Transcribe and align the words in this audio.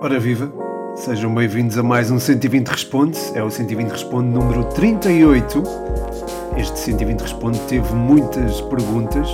Ora 0.00 0.20
viva, 0.20 0.52
sejam 0.94 1.34
bem-vindos 1.34 1.78
a 1.78 1.82
mais 1.82 2.10
um 2.10 2.18
120 2.18 2.68
Responde, 2.68 3.18
é 3.34 3.42
o 3.42 3.50
120 3.50 3.88
Responde 3.88 4.28
número 4.28 4.64
38. 4.64 5.62
Este 6.58 6.76
120 6.76 7.20
Responde 7.20 7.60
teve 7.68 7.94
muitas 7.94 8.60
perguntas 8.62 9.28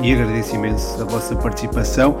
e 0.00 0.12
agradeço 0.12 0.54
imenso 0.54 1.02
a 1.02 1.04
vossa 1.04 1.34
participação, 1.34 2.16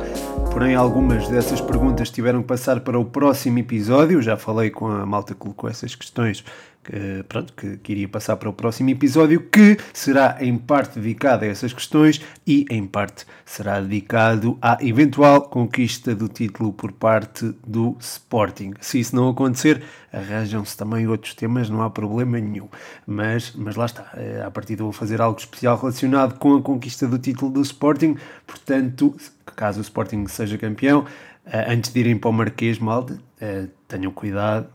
porém 0.52 0.74
algumas 0.74 1.28
dessas 1.28 1.60
perguntas 1.60 2.10
tiveram 2.10 2.42
que 2.42 2.48
passar 2.48 2.80
para 2.80 2.98
o 2.98 3.04
próximo 3.04 3.60
episódio, 3.60 4.20
já 4.20 4.36
falei 4.36 4.70
com 4.70 4.88
a 4.88 5.06
malta 5.06 5.34
que 5.34 5.38
colocou 5.40 5.70
essas 5.70 5.94
questões 5.94 6.44
que, 6.88 7.22
pronto, 7.28 7.52
que, 7.52 7.76
que, 7.76 7.92
iria 7.92 8.08
passar 8.08 8.36
para 8.36 8.48
o 8.48 8.52
próximo 8.52 8.88
episódio, 8.88 9.40
que 9.40 9.76
será 9.92 10.38
em 10.40 10.56
parte 10.56 10.98
dedicado 10.98 11.44
a 11.44 11.48
essas 11.48 11.72
questões 11.72 12.20
e 12.46 12.64
em 12.70 12.86
parte 12.86 13.26
será 13.44 13.78
dedicado 13.78 14.56
à 14.62 14.78
eventual 14.80 15.42
conquista 15.42 16.14
do 16.14 16.28
título 16.28 16.72
por 16.72 16.92
parte 16.92 17.54
do 17.66 17.94
Sporting. 18.00 18.72
Se 18.80 19.00
isso 19.00 19.14
não 19.14 19.28
acontecer, 19.28 19.82
arranjam-se 20.12 20.76
também 20.76 21.06
outros 21.06 21.34
temas, 21.34 21.68
não 21.68 21.82
há 21.82 21.90
problema 21.90 22.38
nenhum. 22.38 22.68
Mas, 23.06 23.52
mas 23.54 23.76
lá 23.76 23.86
está, 23.86 24.10
eh, 24.14 24.42
a 24.44 24.50
partir 24.50 24.76
de 24.76 24.82
vou 24.82 24.92
fazer 24.92 25.20
algo 25.20 25.38
especial 25.38 25.76
relacionado 25.76 26.38
com 26.38 26.56
a 26.56 26.62
conquista 26.62 27.06
do 27.06 27.18
título 27.18 27.50
do 27.50 27.62
Sporting, 27.62 28.16
portanto, 28.46 29.16
caso 29.56 29.78
o 29.78 29.82
Sporting 29.82 30.26
seja 30.26 30.56
campeão, 30.58 31.04
eh, 31.46 31.72
antes 31.72 31.92
de 31.92 32.00
irem 32.00 32.16
para 32.16 32.30
o 32.30 32.32
Marquês, 32.32 32.78
malde, 32.78 33.18
eh, 33.40 33.66
tenham 33.86 34.12
cuidado, 34.12 34.68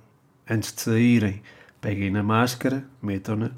antes 0.50 0.74
de 0.74 0.82
saírem 0.82 1.42
peguem 1.84 2.10
na 2.10 2.24
máscara, 2.24 2.86
metam-na, 3.02 3.52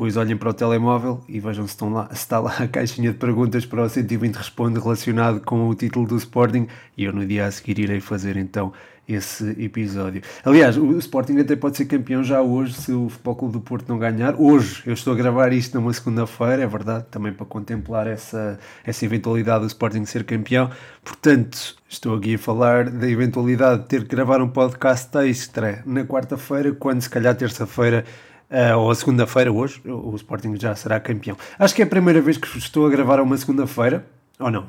depois 0.00 0.16
olhem 0.16 0.34
para 0.34 0.48
o 0.48 0.54
telemóvel 0.54 1.20
e 1.28 1.38
vejam 1.38 1.66
se, 1.66 1.74
estão 1.74 1.92
lá, 1.92 2.08
se 2.08 2.22
está 2.22 2.40
lá 2.40 2.56
a 2.58 2.66
caixinha 2.66 3.12
de 3.12 3.18
perguntas 3.18 3.66
para 3.66 3.82
o 3.82 3.88
120 3.88 4.34
Responde 4.34 4.80
relacionado 4.80 5.40
com 5.40 5.68
o 5.68 5.74
título 5.74 6.06
do 6.06 6.16
Sporting 6.16 6.66
e 6.96 7.04
eu 7.04 7.12
no 7.12 7.26
dia 7.26 7.44
a 7.44 7.50
seguir 7.50 7.78
irei 7.78 8.00
fazer 8.00 8.38
então 8.38 8.72
esse 9.06 9.50
episódio. 9.62 10.22
Aliás, 10.42 10.78
o 10.78 10.96
Sporting 10.96 11.38
até 11.40 11.54
pode 11.54 11.76
ser 11.76 11.84
campeão 11.84 12.24
já 12.24 12.40
hoje 12.40 12.72
se 12.72 12.92
o 12.92 13.10
Futebol 13.10 13.36
Clube 13.36 13.52
do 13.52 13.60
Porto 13.60 13.90
não 13.90 13.98
ganhar. 13.98 14.36
Hoje, 14.40 14.82
eu 14.86 14.94
estou 14.94 15.12
a 15.12 15.16
gravar 15.16 15.52
isto 15.52 15.78
numa 15.78 15.92
segunda-feira, 15.92 16.62
é 16.62 16.66
verdade, 16.66 17.04
também 17.10 17.34
para 17.34 17.44
contemplar 17.44 18.06
essa, 18.06 18.58
essa 18.82 19.04
eventualidade 19.04 19.60
do 19.60 19.66
Sporting 19.66 20.06
ser 20.06 20.24
campeão. 20.24 20.70
Portanto, 21.04 21.76
estou 21.86 22.14
aqui 22.14 22.36
a 22.36 22.38
falar 22.38 22.88
da 22.88 23.06
eventualidade 23.06 23.82
de 23.82 23.88
ter 23.88 24.04
que 24.04 24.16
gravar 24.16 24.40
um 24.40 24.48
podcast 24.48 25.14
extra 25.18 25.82
na 25.84 26.04
quarta-feira, 26.04 26.72
quando 26.72 27.02
se 27.02 27.10
calhar 27.10 27.34
terça-feira 27.34 28.06
Uh, 28.50 28.76
ou 28.76 28.90
a 28.90 28.94
segunda-feira, 28.94 29.52
hoje, 29.52 29.80
o 29.84 30.14
Sporting 30.16 30.56
já 30.56 30.74
será 30.74 30.98
campeão. 30.98 31.36
Acho 31.56 31.74
que 31.74 31.82
é 31.82 31.84
a 31.84 31.88
primeira 31.88 32.20
vez 32.20 32.36
que 32.36 32.58
estou 32.58 32.84
a 32.84 32.90
gravar 32.90 33.20
uma 33.20 33.36
segunda-feira, 33.36 34.04
ou 34.40 34.50
não? 34.50 34.66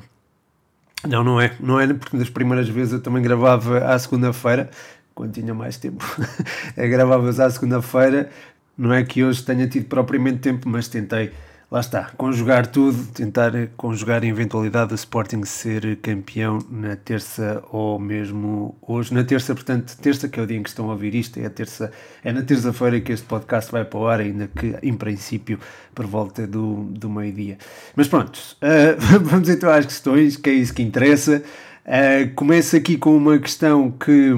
Não, 1.06 1.24
não 1.24 1.40
é. 1.40 1.56
Não 1.58 1.80
é 1.80 1.92
porque 1.92 2.16
das 2.16 2.30
primeiras 2.30 2.68
vezes 2.68 2.92
eu 2.92 3.00
também 3.00 3.22
gravava 3.22 3.78
à 3.78 3.98
segunda-feira, 3.98 4.70
quando 5.14 5.32
tinha 5.32 5.52
mais 5.52 5.76
tempo. 5.76 6.04
Gravava-as 6.76 7.40
à 7.40 7.50
segunda-feira. 7.50 8.30
Não 8.78 8.92
é 8.92 9.04
que 9.04 9.22
hoje 9.24 9.42
tenha 9.42 9.66
tido 9.66 9.86
propriamente 9.86 10.38
tempo, 10.38 10.68
mas 10.68 10.88
tentei 10.88 11.32
lá 11.72 11.80
está, 11.80 12.10
conjugar 12.18 12.66
tudo, 12.66 13.06
tentar 13.12 13.50
conjugar 13.78 14.22
a 14.22 14.26
eventualidade 14.26 14.90
do 14.90 14.94
Sporting 14.94 15.42
ser 15.44 15.96
campeão 16.02 16.58
na 16.70 16.96
terça 16.96 17.64
ou 17.72 17.98
mesmo 17.98 18.76
hoje, 18.82 19.14
na 19.14 19.24
terça, 19.24 19.54
portanto, 19.54 19.96
terça 19.96 20.28
que 20.28 20.38
é 20.38 20.42
o 20.42 20.46
dia 20.46 20.58
em 20.58 20.62
que 20.62 20.68
estão 20.68 20.90
a 20.90 20.92
ouvir 20.92 21.14
isto, 21.14 21.40
é 21.40 21.48
terça, 21.48 21.90
é 22.22 22.30
na 22.30 22.42
terça-feira 22.42 23.00
que 23.00 23.10
este 23.10 23.24
podcast 23.24 23.72
vai 23.72 23.86
para 23.86 23.98
o 23.98 24.06
ar, 24.06 24.20
ainda 24.20 24.48
que 24.48 24.76
em 24.82 24.92
princípio 24.92 25.58
por 25.94 26.04
volta 26.04 26.46
do, 26.46 26.84
do 26.90 27.08
meio-dia. 27.08 27.56
Mas 27.96 28.06
pronto, 28.06 28.36
uh, 28.36 29.00
vamos 29.24 29.48
então 29.48 29.70
às 29.70 29.86
questões, 29.86 30.36
que 30.36 30.50
é 30.50 30.52
isso 30.52 30.74
que 30.74 30.82
interessa. 30.82 31.42
Uh, 31.86 32.34
começo 32.34 32.76
aqui 32.76 32.98
com 32.98 33.16
uma 33.16 33.38
questão 33.38 33.90
que 33.90 34.32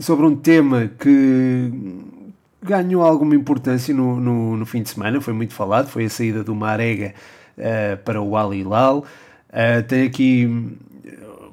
sobre 0.00 0.24
um 0.24 0.36
tema 0.36 0.88
que 0.96 1.72
ganhou 2.62 3.02
alguma 3.02 3.34
importância 3.34 3.94
no, 3.94 4.18
no, 4.18 4.56
no, 4.56 4.66
fim 4.66 4.82
de 4.82 4.90
semana, 4.90 5.20
foi 5.20 5.32
muito 5.32 5.54
falado, 5.54 5.88
foi 5.88 6.06
a 6.06 6.10
saída 6.10 6.42
do 6.42 6.54
Marega 6.54 7.14
uh, 7.56 7.96
para 8.04 8.20
o 8.20 8.36
Al 8.36 8.52
Hilal. 8.52 9.04
Uh, 9.48 9.82
tem 9.86 10.06
aqui, 10.06 10.76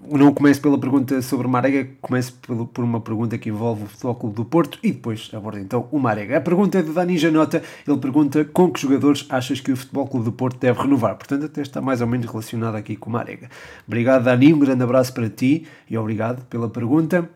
não 0.09 0.33
começo 0.33 0.61
pela 0.61 0.77
pergunta 0.77 1.21
sobre 1.21 1.47
o 1.47 1.49
Marega, 1.49 1.87
começo 2.01 2.33
por 2.73 2.83
uma 2.83 2.99
pergunta 2.99 3.37
que 3.37 3.49
envolve 3.49 3.83
o 3.83 3.87
Futebol 3.87 4.15
Clube 4.15 4.35
do 4.35 4.45
Porto 4.45 4.79
e 4.83 4.91
depois 4.91 5.29
abordo 5.33 5.59
então 5.59 5.87
o 5.91 5.99
Marega. 5.99 6.37
A 6.37 6.41
pergunta 6.41 6.79
é 6.79 6.83
do 6.83 6.93
Dani 6.93 7.17
Janota, 7.17 7.61
ele 7.87 7.97
pergunta 7.97 8.43
com 8.45 8.71
que 8.71 8.81
jogadores 8.81 9.25
achas 9.29 9.59
que 9.59 9.71
o 9.71 9.77
Futebol 9.77 10.07
Clube 10.07 10.25
do 10.25 10.31
Porto 10.31 10.59
deve 10.59 10.81
renovar? 10.81 11.15
Portanto, 11.15 11.45
até 11.45 11.61
está 11.61 11.81
mais 11.81 12.01
ou 12.01 12.07
menos 12.07 12.25
relacionado 12.25 12.75
aqui 12.75 12.95
com 12.95 13.09
o 13.09 13.13
Marega. 13.13 13.49
Obrigado 13.87 14.23
Dani, 14.23 14.53
um 14.53 14.59
grande 14.59 14.83
abraço 14.83 15.13
para 15.13 15.29
ti 15.29 15.67
e 15.89 15.97
obrigado 15.97 16.43
pela 16.45 16.67
pergunta. 16.67 17.29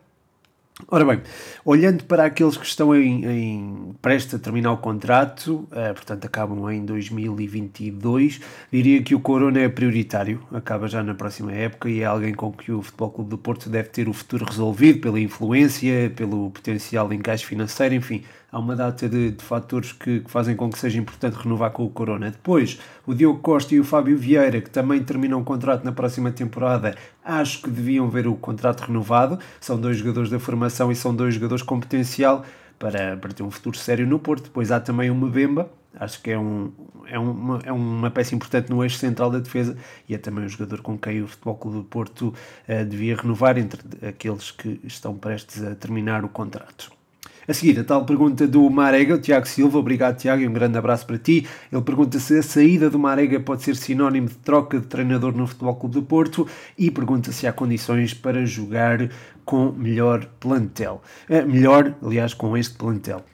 Ora 0.87 1.05
bem, 1.05 1.21
olhando 1.63 2.05
para 2.05 2.25
aqueles 2.25 2.57
que 2.57 2.65
estão 2.65 2.95
em, 2.95 3.25
em 3.25 3.95
prestes 4.01 4.33
a 4.33 4.39
terminar 4.39 4.71
o 4.71 4.77
contrato, 4.77 5.67
uh, 5.71 5.93
portanto 5.93 6.25
acabam 6.25 6.71
em 6.71 6.83
2022, 6.85 8.39
diria 8.71 9.03
que 9.03 9.13
o 9.13 9.19
Corona 9.19 9.59
é 9.59 9.69
prioritário, 9.69 10.41
acaba 10.51 10.87
já 10.87 11.03
na 11.03 11.13
próxima 11.13 11.51
época 11.51 11.89
e 11.89 11.99
é 12.01 12.05
alguém 12.05 12.33
com 12.33 12.51
que 12.51 12.71
o 12.71 12.81
Futebol 12.81 13.11
Clube 13.11 13.29
do 13.29 13.37
Porto 13.37 13.69
deve 13.69 13.89
ter 13.89 14.07
o 14.07 14.13
futuro 14.13 14.45
resolvido 14.45 15.01
pela 15.01 15.19
influência, 15.19 16.11
pelo 16.15 16.49
potencial 16.49 17.11
encaixe 17.13 17.45
financeiro, 17.45 17.93
enfim, 17.93 18.23
há 18.51 18.59
uma 18.59 18.75
data 18.75 19.07
de, 19.07 19.31
de 19.31 19.43
fatores 19.43 19.91
que, 19.91 20.21
que, 20.21 20.29
fazem 20.29 20.55
com 20.55 20.69
que 20.69 20.79
seja 20.79 20.99
importante 20.99 21.35
renovar 21.35 21.71
com 21.71 21.83
o 21.85 21.89
Corona. 21.89 22.31
Depois, 22.31 22.79
o 23.05 23.13
Diogo 23.13 23.39
Costa 23.39 23.75
e 23.75 23.79
o 23.79 23.83
Fábio 23.83 24.17
Vieira, 24.17 24.61
que 24.61 24.69
também 24.69 25.03
terminam 25.03 25.39
o 25.39 25.43
contrato 25.43 25.83
na 25.83 25.91
próxima 25.91 26.31
temporada, 26.31 26.95
acho 27.23 27.61
que 27.61 27.69
deviam 27.69 28.09
ver 28.09 28.27
o 28.27 28.35
contrato 28.35 28.81
renovado. 28.81 29.39
São 29.59 29.79
dois 29.79 29.97
jogadores 29.97 30.29
da 30.29 30.39
formação 30.39 30.91
e 30.91 30.95
são 30.95 31.15
dois 31.15 31.33
jogadores 31.35 31.63
com 31.63 31.79
potencial 31.79 32.43
para, 32.77 33.17
para 33.17 33.33
ter 33.33 33.43
um 33.43 33.51
futuro 33.51 33.77
sério 33.77 34.07
no 34.07 34.19
Porto. 34.19 34.45
Depois 34.45 34.71
há 34.71 34.79
também 34.79 35.11
o 35.11 35.15
Mbemba, 35.15 35.69
acho 35.93 36.21
que 36.21 36.31
é, 36.31 36.39
um, 36.39 36.71
é, 37.05 37.19
uma, 37.19 37.59
é 37.65 37.71
uma 37.71 38.09
peça 38.09 38.33
importante 38.33 38.69
no 38.69 38.83
eixo 38.83 38.97
central 38.97 39.29
da 39.29 39.39
defesa 39.39 39.77
e 40.07 40.15
é 40.15 40.17
também 40.17 40.45
um 40.45 40.49
jogador 40.49 40.81
com 40.81 40.97
quem 40.97 41.21
o 41.21 41.27
Futebol 41.27 41.55
Clube 41.55 41.77
do 41.77 41.83
Porto 41.83 42.33
uh, 42.67 42.85
devia 42.85 43.15
renovar 43.15 43.57
entre 43.57 43.81
aqueles 44.07 44.51
que 44.51 44.79
estão 44.83 45.15
prestes 45.17 45.63
a 45.63 45.75
terminar 45.75 46.23
o 46.23 46.29
contrato. 46.29 46.98
A 47.49 47.53
seguir, 47.55 47.79
a 47.79 47.83
tal 47.83 48.05
pergunta 48.05 48.47
do 48.47 48.69
Marega, 48.69 49.15
o 49.15 49.17
Tiago 49.17 49.47
Silva, 49.47 49.79
obrigado 49.79 50.19
Tiago 50.19 50.43
e 50.43 50.47
um 50.47 50.53
grande 50.53 50.77
abraço 50.77 51.07
para 51.07 51.17
ti. 51.17 51.47
Ele 51.71 51.81
pergunta 51.81 52.19
se 52.19 52.37
a 52.37 52.43
saída 52.43 52.91
do 52.91 52.99
Marega 52.99 53.39
pode 53.39 53.63
ser 53.63 53.75
sinónimo 53.75 54.27
de 54.27 54.35
troca 54.35 54.79
de 54.79 54.85
treinador 54.85 55.35
no 55.35 55.47
Futebol 55.47 55.75
Clube 55.75 55.95
do 55.95 56.03
Porto 56.03 56.47
e 56.77 56.91
pergunta 56.91 57.31
se 57.31 57.47
há 57.47 57.51
condições 57.51 58.13
para 58.13 58.45
jogar 58.45 59.09
com 59.43 59.71
melhor 59.71 60.27
plantel. 60.39 61.01
É, 61.27 61.41
melhor, 61.41 61.95
aliás, 62.03 62.35
com 62.35 62.55
este 62.55 62.75
plantel. 62.75 63.25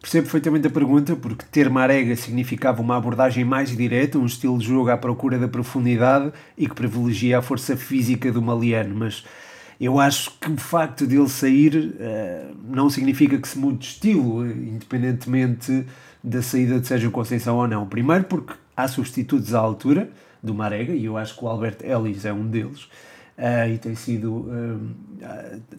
Percebo 0.00 0.24
perfeitamente 0.24 0.66
a 0.66 0.70
pergunta, 0.70 1.14
porque 1.14 1.44
ter 1.48 1.70
Marega 1.70 2.16
significava 2.16 2.82
uma 2.82 2.96
abordagem 2.96 3.44
mais 3.44 3.76
direta, 3.76 4.18
um 4.18 4.26
estilo 4.26 4.58
de 4.58 4.66
jogo 4.66 4.90
à 4.90 4.96
procura 4.96 5.38
da 5.38 5.46
profundidade 5.46 6.32
e 6.56 6.66
que 6.66 6.74
privilegia 6.74 7.38
a 7.38 7.42
força 7.42 7.76
física 7.76 8.32
do 8.32 8.42
Maliano, 8.42 8.96
mas 8.96 9.24
eu 9.80 10.00
acho 10.00 10.32
que 10.40 10.50
o 10.50 10.56
facto 10.56 11.06
de 11.06 11.16
ele 11.16 11.28
sair 11.28 11.76
uh, 11.76 12.56
não 12.64 12.90
significa 12.90 13.38
que 13.38 13.46
se 13.46 13.58
mude 13.58 13.78
de 13.78 13.84
estilo, 13.86 14.44
independentemente 14.46 15.86
da 16.22 16.42
saída 16.42 16.80
de 16.80 16.86
Sérgio 16.86 17.10
Conceição 17.10 17.56
ou 17.56 17.68
não. 17.68 17.86
Primeiro 17.86 18.24
porque 18.24 18.54
há 18.76 18.88
substitutos 18.88 19.54
à 19.54 19.60
altura 19.60 20.10
do 20.42 20.52
Marega, 20.52 20.92
e 20.92 21.04
eu 21.04 21.16
acho 21.16 21.36
que 21.36 21.44
o 21.44 21.48
Albert 21.48 21.78
Ellis 21.82 22.24
é 22.24 22.32
um 22.32 22.46
deles, 22.46 22.84
uh, 23.38 23.68
e 23.72 23.78
tem 23.78 23.94
sido 23.94 24.32
uh, 24.32 24.80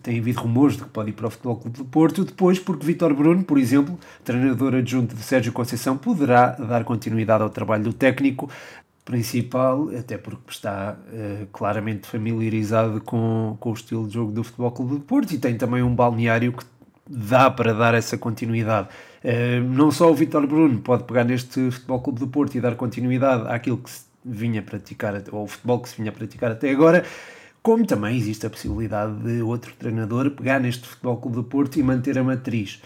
tem 0.02 0.20
havido 0.20 0.42
rumores 0.42 0.78
de 0.78 0.84
que 0.84 0.90
pode 0.90 1.10
ir 1.10 1.14
para 1.14 1.28
o 1.28 1.30
Futebol 1.30 1.58
Clube 1.58 1.78
do 1.78 1.86
Porto, 1.86 2.24
depois 2.24 2.58
porque 2.58 2.86
Vitor 2.86 3.14
Bruno, 3.14 3.44
por 3.44 3.58
exemplo, 3.58 4.00
treinador 4.24 4.76
adjunto 4.76 5.16
de 5.16 5.22
Sérgio 5.22 5.52
Conceição, 5.52 5.98
poderá 5.98 6.52
dar 6.52 6.84
continuidade 6.86 7.44
ao 7.44 7.50
trabalho 7.50 7.84
do 7.84 7.94
técnico, 7.94 8.50
principal, 9.10 9.90
até 9.98 10.20
porque 10.20 10.52
está 10.52 10.96
uh, 10.96 11.48
claramente 11.48 12.06
familiarizado 12.06 13.02
com, 13.02 13.58
com 13.60 13.72
o 13.72 13.74
estilo 13.74 14.08
de 14.08 14.14
jogo 14.14 14.32
do 14.32 14.44
Futebol 14.44 14.72
Clube 14.72 14.96
do 14.98 15.00
Porto 15.00 15.32
e 15.32 15.40
tem 15.40 15.58
também 15.58 15.82
um 15.82 15.96
balneário 15.96 16.54
que 16.54 16.64
dá 17.10 17.50
para 17.50 17.74
dar 17.74 17.96
essa 17.96 18.20
continuidade. 18.20 18.88
Uh, 19.24 19.68
não 19.68 19.90
só 19.90 20.12
o 20.12 20.14
Vitor 20.14 20.46
Bruno 20.46 20.80
pode 20.82 21.06
pegar 21.06 21.24
neste 21.24 21.72
Futebol 21.72 22.02
Clube 22.02 22.20
do 22.20 22.28
Porto 22.28 22.56
e 22.56 22.62
dar 22.62 22.76
continuidade 22.76 23.48
àquilo 23.48 23.80
que 23.80 23.90
se 23.90 24.04
vinha 24.24 24.62
praticar, 24.62 25.20
ou 25.32 25.46
o 25.46 25.48
futebol 25.48 25.80
que 25.80 25.90
se 25.90 25.98
vinha 25.98 26.12
a 26.12 26.14
praticar 26.14 26.52
até 26.52 26.70
agora, 26.70 27.04
como 27.64 27.88
também 27.88 28.16
existe 28.16 28.46
a 28.46 28.50
possibilidade 28.50 29.16
de 29.24 29.42
outro 29.42 29.74
treinador 29.74 30.30
pegar 30.30 30.60
neste 30.60 30.88
Futebol 30.88 31.18
Clube 31.18 31.38
do 31.38 31.44
Porto 31.44 31.80
e 31.80 31.84
manter 31.84 32.16
a 32.20 32.24
matriz. 32.24 32.80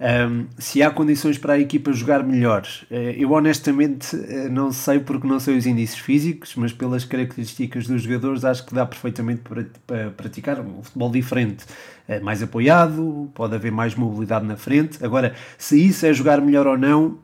Um, 0.00 0.46
se 0.56 0.82
há 0.82 0.90
condições 0.90 1.36
para 1.36 1.52
a 1.52 1.58
equipa 1.58 1.92
jogar 1.92 2.24
melhor, 2.24 2.66
eh, 2.90 3.16
eu 3.18 3.32
honestamente 3.32 4.16
eh, 4.16 4.48
não 4.48 4.72
sei 4.72 4.98
porque 4.98 5.26
não 5.26 5.38
sei 5.38 5.58
os 5.58 5.66
índices 5.66 5.98
físicos, 5.98 6.54
mas 6.56 6.72
pelas 6.72 7.04
características 7.04 7.86
dos 7.86 8.04
jogadores 8.04 8.42
acho 8.42 8.64
que 8.64 8.74
dá 8.74 8.86
perfeitamente 8.86 9.42
para, 9.42 9.66
para 9.86 10.10
praticar 10.12 10.58
um 10.58 10.82
futebol 10.82 11.10
diferente, 11.10 11.66
eh, 12.08 12.18
mais 12.18 12.42
apoiado, 12.42 13.30
pode 13.34 13.54
haver 13.54 13.70
mais 13.70 13.94
mobilidade 13.94 14.46
na 14.46 14.56
frente. 14.56 15.04
Agora, 15.04 15.34
se 15.58 15.78
isso 15.78 16.06
é 16.06 16.14
jogar 16.14 16.40
melhor 16.40 16.66
ou 16.66 16.78
não, 16.78 17.18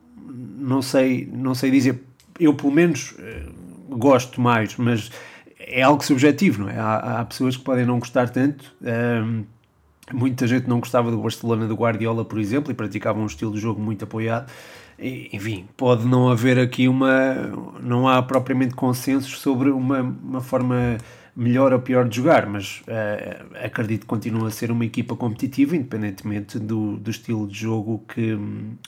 não 0.59 0.83
sei, 0.83 1.27
não 1.33 1.55
sei 1.55 1.71
dizer. 1.71 2.03
Eu 2.39 2.53
pelo 2.53 2.73
menos 2.73 3.15
gosto 3.89 4.39
mais, 4.39 4.77
mas 4.77 5.11
é 5.59 5.81
algo 5.81 6.05
subjetivo, 6.05 6.65
não 6.65 6.69
é? 6.69 6.79
Há, 6.79 7.21
há 7.21 7.25
pessoas 7.25 7.57
que 7.57 7.65
podem 7.65 7.87
não 7.87 7.99
gostar 7.99 8.29
tanto. 8.29 8.77
Um, 8.83 9.45
muita 10.13 10.47
gente 10.47 10.69
não 10.69 10.81
gostava 10.81 11.11
do 11.11 11.19
Barcelona 11.19 11.67
do 11.67 11.75
Guardiola, 11.75 12.25
por 12.25 12.39
exemplo, 12.39 12.71
e 12.71 12.75
praticava 12.75 13.19
um 13.19 13.27
estilo 13.27 13.53
de 13.53 13.61
jogo 13.61 13.81
muito 13.81 14.05
apoiado. 14.05 14.51
Enfim, 14.99 15.67
pode 15.77 16.07
não 16.07 16.29
haver 16.29 16.59
aqui 16.59 16.89
uma. 16.89 17.35
Não 17.83 18.09
há 18.09 18.23
propriamente 18.23 18.75
consensos 18.75 19.39
sobre 19.39 19.71
uma, 19.71 20.01
uma 20.01 20.41
forma 20.41 20.97
melhor 21.37 21.73
ou 21.75 21.79
pior 21.79 22.09
de 22.09 22.17
jogar, 22.17 22.47
mas 22.47 22.83
uh, 22.83 23.57
acredito 23.63 24.03
que 24.03 24.07
continua 24.07 24.49
a 24.49 24.51
ser 24.51 24.71
uma 24.71 24.87
equipa 24.87 25.15
competitiva, 25.15 25.77
independentemente 25.77 26.59
do, 26.59 26.97
do 26.97 27.11
estilo 27.11 27.47
de 27.47 27.59
jogo 27.59 28.03
que, 28.09 28.39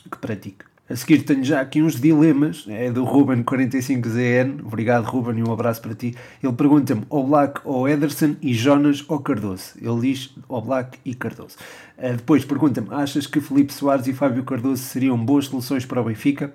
que 0.09 0.17
pratica. 0.17 0.65
A 0.89 0.95
seguir 0.95 1.21
tenho 1.21 1.43
já 1.43 1.61
aqui 1.61 1.83
uns 1.83 2.01
dilemas, 2.01 2.65
é 2.67 2.89
do 2.89 3.05
Ruben45ZN, 3.05 4.65
obrigado 4.65 5.05
Ruben 5.05 5.37
e 5.37 5.43
um 5.43 5.53
abraço 5.53 5.79
para 5.83 5.93
ti. 5.93 6.15
Ele 6.41 6.53
pergunta-me 6.53 7.05
Black 7.27 7.61
ou 7.63 7.87
Ederson 7.87 8.35
e 8.41 8.55
Jonas 8.55 9.05
ou 9.07 9.19
Cardoso. 9.19 9.73
Ele 9.79 10.01
diz 10.01 10.33
Black 10.65 10.97
e 11.05 11.13
Cardoso. 11.13 11.57
Uh, 11.95 12.15
depois 12.15 12.43
pergunta-me, 12.43 12.87
achas 12.89 13.27
que 13.27 13.39
Felipe 13.39 13.71
Soares 13.71 14.07
e 14.07 14.13
Fábio 14.13 14.43
Cardoso 14.43 14.81
seriam 14.81 15.15
boas 15.15 15.45
soluções 15.45 15.85
para 15.85 16.01
o 16.01 16.05
Benfica? 16.05 16.51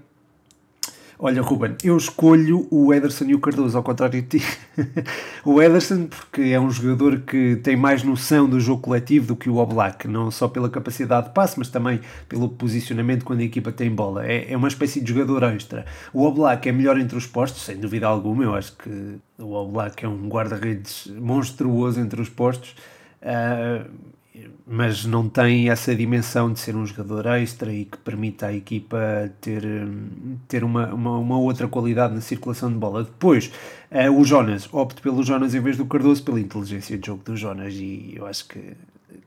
Olha, 1.26 1.40
Ruben, 1.40 1.74
eu 1.82 1.96
escolho 1.96 2.68
o 2.70 2.92
Ederson 2.92 3.24
e 3.24 3.34
o 3.34 3.40
Cardoso, 3.40 3.78
ao 3.78 3.82
contrário 3.82 4.20
de 4.20 4.28
ti. 4.28 4.46
o 5.42 5.62
Ederson, 5.62 6.06
porque 6.06 6.42
é 6.42 6.60
um 6.60 6.70
jogador 6.70 7.20
que 7.20 7.56
tem 7.62 7.78
mais 7.78 8.02
noção 8.02 8.46
do 8.46 8.60
jogo 8.60 8.82
coletivo 8.82 9.28
do 9.28 9.34
que 9.34 9.48
o 9.48 9.56
Oblak, 9.56 10.06
não 10.06 10.30
só 10.30 10.48
pela 10.48 10.68
capacidade 10.68 11.28
de 11.28 11.32
passe, 11.32 11.58
mas 11.58 11.70
também 11.70 11.98
pelo 12.28 12.50
posicionamento 12.50 13.24
quando 13.24 13.40
a 13.40 13.44
equipa 13.44 13.72
tem 13.72 13.90
bola. 13.90 14.26
É, 14.26 14.52
é 14.52 14.54
uma 14.54 14.68
espécie 14.68 15.00
de 15.00 15.14
jogador 15.14 15.44
extra. 15.44 15.86
O 16.12 16.24
Oblak 16.24 16.68
é 16.68 16.72
melhor 16.72 17.00
entre 17.00 17.16
os 17.16 17.26
postos, 17.26 17.62
sem 17.62 17.78
dúvida 17.78 18.06
alguma. 18.06 18.44
Eu 18.44 18.54
acho 18.54 18.76
que 18.76 19.16
o 19.38 19.50
Oblak 19.54 20.04
é 20.04 20.08
um 20.08 20.28
guarda-redes 20.28 21.06
monstruoso 21.06 22.00
entre 22.00 22.20
os 22.20 22.28
postos. 22.28 22.76
Uh, 23.22 23.88
mas 24.66 25.04
não 25.04 25.28
tem 25.28 25.70
essa 25.70 25.94
dimensão 25.94 26.52
de 26.52 26.58
ser 26.58 26.74
um 26.74 26.84
jogador 26.84 27.26
extra 27.26 27.72
e 27.72 27.84
que 27.84 27.96
permita 27.98 28.46
à 28.46 28.52
equipa 28.52 29.30
ter, 29.40 29.62
ter 30.48 30.64
uma, 30.64 30.92
uma, 30.92 31.18
uma 31.18 31.38
outra 31.38 31.68
qualidade 31.68 32.14
na 32.14 32.20
circulação 32.20 32.72
de 32.72 32.78
bola. 32.78 33.04
Depois, 33.04 33.52
uh, 33.92 34.10
o 34.10 34.24
Jonas, 34.24 34.68
opto 34.72 35.00
pelo 35.02 35.22
Jonas 35.22 35.54
em 35.54 35.60
vez 35.60 35.76
do 35.76 35.86
Cardoso, 35.86 36.22
pela 36.24 36.40
inteligência 36.40 36.98
de 36.98 37.06
jogo 37.06 37.22
do 37.22 37.36
Jonas, 37.36 37.74
e 37.74 38.14
eu 38.16 38.26
acho 38.26 38.48
que 38.48 38.76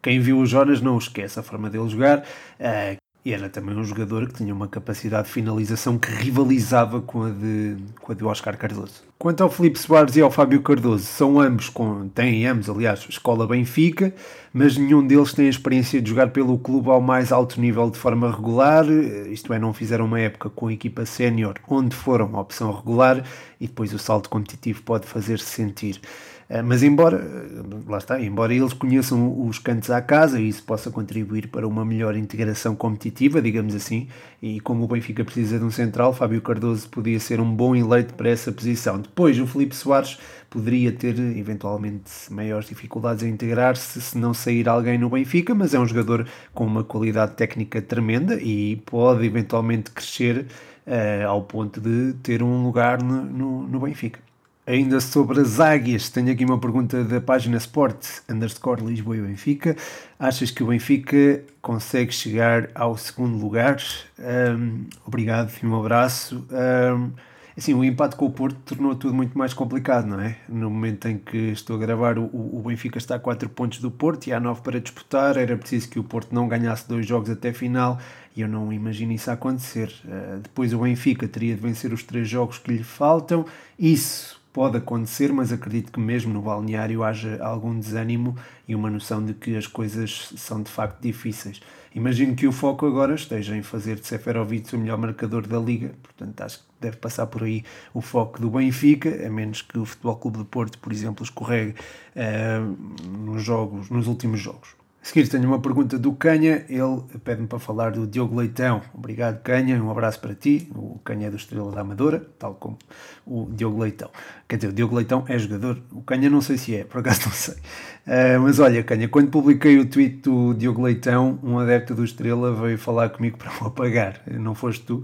quem 0.01 0.19
viu 0.19 0.39
o 0.39 0.45
Jonas 0.45 0.81
não 0.81 0.97
esquece 0.97 1.39
a 1.39 1.43
forma 1.43 1.69
dele 1.69 1.87
jogar. 1.87 2.19
Uh, 2.59 2.97
e 3.27 3.33
era 3.33 3.49
também 3.49 3.75
um 3.75 3.83
jogador 3.83 4.25
que 4.25 4.35
tinha 4.35 4.53
uma 4.53 4.69
capacidade 4.69 5.27
de 5.27 5.33
finalização 5.33 5.97
que 5.97 6.09
rivalizava 6.09 7.01
com 7.01 7.23
a 7.23 7.29
de, 7.29 7.75
com 7.99 8.13
a 8.13 8.15
de 8.15 8.23
Oscar 8.23 8.57
Cardoso. 8.57 9.03
Quanto 9.19 9.43
ao 9.43 9.49
Felipe 9.49 9.77
Soares 9.77 10.15
e 10.15 10.21
ao 10.21 10.31
Fábio 10.31 10.61
Cardoso, 10.61 11.03
são 11.03 11.37
ambos, 11.37 11.67
com, 11.67 12.07
têm 12.07 12.47
ambos, 12.47 12.69
aliás, 12.69 13.05
escola 13.09 13.45
Benfica, 13.45 14.15
mas 14.53 14.77
nenhum 14.77 15.05
deles 15.05 15.33
tem 15.33 15.47
a 15.47 15.49
experiência 15.49 16.01
de 16.01 16.09
jogar 16.09 16.29
pelo 16.29 16.57
clube 16.57 16.89
ao 16.89 17.01
mais 17.01 17.33
alto 17.33 17.59
nível 17.59 17.89
de 17.89 17.97
forma 17.97 18.31
regular, 18.31 18.85
isto 19.29 19.51
é, 19.51 19.59
não 19.59 19.73
fizeram 19.73 20.05
uma 20.05 20.21
época 20.21 20.49
com 20.49 20.67
a 20.67 20.73
equipa 20.73 21.05
sénior 21.05 21.55
onde 21.67 21.93
foram 21.93 22.33
a 22.33 22.39
opção 22.39 22.71
regular 22.71 23.25
e 23.59 23.67
depois 23.67 23.93
o 23.93 23.99
salto 23.99 24.29
competitivo 24.29 24.83
pode 24.83 25.05
fazer-se 25.05 25.47
sentir. 25.47 25.99
Eh, 26.49 26.61
mas 26.61 26.81
embora, 26.81 27.17
eh, 27.17 27.61
lá 27.87 27.97
está, 27.97 28.21
embora 28.21 28.53
eles 28.53 28.71
conheçam 28.71 29.45
os 29.47 29.59
cantos 29.59 29.89
à 29.89 30.01
casa 30.01 30.39
e 30.39 30.47
isso 30.47 30.63
possa 30.63 30.89
contribuir 30.89 31.47
para 31.49 31.67
uma 31.67 31.83
melhor 31.83 32.15
integração 32.15 32.73
competitiva, 32.75 33.41
digamos 33.41 33.75
assim, 33.75 34.07
e 34.41 34.59
como 34.61 34.85
o 34.85 34.87
Benfica 34.87 35.25
precisa 35.25 35.59
de 35.59 35.65
um 35.65 35.71
central, 35.71 36.13
Fábio 36.13 36.41
Cardoso 36.41 36.87
podia 36.89 37.19
ser 37.19 37.41
um 37.41 37.53
bom 37.53 37.75
eleito 37.75 38.13
para 38.13 38.29
essa 38.29 38.51
posição. 38.51 38.99
Depois, 39.01 39.37
o 39.39 39.45
Felipe 39.45 39.75
Soares 39.75 40.17
poderia 40.49 40.91
ter 40.93 41.19
eventualmente 41.19 42.11
maiores 42.31 42.69
dificuldades 42.69 43.23
a 43.23 43.27
integrar-se 43.27 43.99
se 44.01 44.17
não 44.17 44.33
sair 44.33 44.69
alguém 44.69 44.97
no 44.97 45.09
Benfica, 45.09 45.53
mas 45.53 45.73
é 45.73 45.79
um 45.79 45.85
jogador 45.85 46.25
com 46.53 46.65
uma 46.65 46.83
qualidade 46.83 47.33
técnica 47.35 47.81
tremenda 47.81 48.35
e 48.41 48.77
pode 48.85 49.25
eventualmente 49.25 49.91
crescer 49.91 50.45
uh, 50.87 51.27
ao 51.27 51.43
ponto 51.43 51.81
de 51.81 52.13
ter 52.23 52.41
um 52.41 52.63
lugar 52.63 53.03
no, 53.03 53.23
no, 53.25 53.67
no 53.67 53.79
Benfica. 53.81 54.26
Ainda 54.67 54.99
sobre 54.99 55.39
as 55.39 55.61
águias, 55.61 56.09
tenho 56.09 56.29
aqui 56.29 56.43
uma 56.43 56.59
pergunta 56.59 57.01
da 57.01 57.21
página 57.21 57.55
Sport 57.55 58.05
underscore 58.29 58.83
Lisboa 58.83 59.15
e 59.15 59.21
Benfica. 59.21 59.77
Achas 60.19 60.51
que 60.51 60.61
o 60.61 60.67
Benfica 60.67 61.41
consegue 61.61 62.13
chegar 62.13 62.69
ao 62.75 62.97
segundo 62.97 63.37
lugar? 63.37 63.77
Um, 64.19 64.83
obrigado 65.05 65.53
e 65.63 65.65
um 65.65 65.79
abraço. 65.79 66.45
Um, 66.51 67.11
assim, 67.57 67.73
o 67.73 67.81
empate 67.81 68.17
com 68.17 68.25
o 68.25 68.29
Porto 68.29 68.57
tornou 68.65 68.93
tudo 68.93 69.13
muito 69.13 69.37
mais 69.37 69.53
complicado, 69.53 70.05
não 70.05 70.19
é? 70.19 70.35
No 70.49 70.69
momento 70.69 71.07
em 71.07 71.17
que 71.17 71.37
estou 71.37 71.77
a 71.77 71.79
gravar, 71.79 72.19
o, 72.19 72.25
o 72.25 72.61
Benfica 72.67 72.97
está 72.97 73.15
a 73.15 73.19
4 73.19 73.47
pontos 73.47 73.79
do 73.79 73.89
Porto 73.89 74.27
e 74.27 74.33
há 74.33 74.39
9 74.41 74.59
para 74.63 74.81
disputar. 74.81 75.37
Era 75.37 75.55
preciso 75.55 75.87
que 75.87 75.97
o 75.97 76.03
Porto 76.03 76.35
não 76.35 76.45
ganhasse 76.45 76.85
dois 76.89 77.07
jogos 77.07 77.29
até 77.29 77.53
final 77.53 77.97
e 78.35 78.41
eu 78.41 78.49
não 78.49 78.73
imagino 78.73 79.13
isso 79.13 79.31
acontecer. 79.31 79.93
Uh, 80.03 80.39
depois 80.39 80.73
o 80.73 80.79
Benfica 80.79 81.25
teria 81.25 81.55
de 81.55 81.61
vencer 81.61 81.93
os 81.93 82.03
três 82.03 82.27
jogos 82.27 82.57
que 82.57 82.69
lhe 82.69 82.83
faltam. 82.83 83.45
Isso 83.79 84.36
pode 84.53 84.77
acontecer, 84.77 85.31
mas 85.31 85.51
acredito 85.51 85.91
que 85.91 85.99
mesmo 85.99 86.33
no 86.33 86.41
balneário 86.41 87.03
haja 87.03 87.41
algum 87.43 87.77
desânimo 87.77 88.35
e 88.67 88.75
uma 88.75 88.89
noção 88.89 89.23
de 89.23 89.33
que 89.33 89.55
as 89.55 89.67
coisas 89.67 90.33
são 90.35 90.61
de 90.61 90.71
facto 90.71 91.01
difíceis. 91.01 91.61
Imagino 91.93 92.35
que 92.35 92.45
o 92.45 92.51
foco 92.51 92.85
agora 92.85 93.15
esteja 93.15 93.55
em 93.55 93.63
fazer 93.63 93.95
de 93.95 94.05
Seferovic 94.05 94.75
o 94.75 94.79
melhor 94.79 94.97
marcador 94.99 95.47
da 95.47 95.57
liga, 95.57 95.95
portanto 96.03 96.41
acho 96.41 96.59
que 96.59 96.65
deve 96.79 96.97
passar 96.97 97.25
por 97.25 97.43
aí 97.43 97.63
o 97.91 98.01
foco 98.01 98.39
do 98.39 98.51
Benfica, 98.51 99.25
a 99.25 99.29
menos 99.31 99.63
que 99.63 99.79
o 99.79 99.85
Futebol 99.85 100.15
Clube 100.17 100.37
de 100.37 100.45
Porto, 100.45 100.77
por 100.77 100.93
exemplo, 100.93 101.23
escorregue 101.23 101.73
uh, 102.15 103.07
nos, 103.25 103.43
jogos, 103.43 103.89
nos 103.89 104.05
últimos 104.05 104.39
jogos. 104.39 104.76
Seguir 105.07 105.29
tenho 105.29 105.47
uma 105.47 105.61
pergunta 105.61 105.97
do 105.97 106.11
Canha, 106.11 106.65
ele 106.67 107.01
pede-me 107.23 107.47
para 107.47 107.57
falar 107.59 107.91
do 107.91 108.05
Diogo 108.05 108.35
Leitão. 108.35 108.81
Obrigado 108.93 109.41
Canha, 109.41 109.81
um 109.81 109.89
abraço 109.89 110.19
para 110.19 110.35
ti. 110.35 110.69
O 110.75 110.99
Canha 110.99 111.27
é 111.27 111.29
do 111.29 111.37
Estrela 111.37 111.71
da 111.71 111.79
Amadora, 111.79 112.27
tal 112.37 112.55
como 112.55 112.77
o 113.25 113.47
Diogo 113.49 113.81
Leitão. 113.81 114.11
Quer 114.49 114.57
dizer, 114.57 114.67
o 114.67 114.73
Diogo 114.73 114.93
Leitão 114.97 115.23
é 115.29 115.39
jogador, 115.39 115.81
o 115.93 116.01
Canha 116.01 116.29
não 116.29 116.41
sei 116.41 116.57
se 116.57 116.75
é, 116.75 116.83
por 116.83 116.99
acaso 116.99 117.21
não 117.25 117.31
sei. 117.31 117.53
Uh, 117.53 118.41
mas 118.41 118.59
olha 118.59 118.83
Canha, 118.83 119.07
quando 119.07 119.29
publiquei 119.29 119.79
o 119.79 119.85
tweet 119.85 120.17
do 120.17 120.53
Diogo 120.53 120.81
Leitão, 120.81 121.39
um 121.41 121.57
adepto 121.57 121.95
do 121.95 122.03
Estrela 122.03 122.53
veio 122.53 122.77
falar 122.77 123.07
comigo 123.07 123.37
para 123.37 123.49
o 123.63 123.67
apagar, 123.67 124.21
não 124.29 124.53
foste 124.53 124.83
tu. 124.83 125.03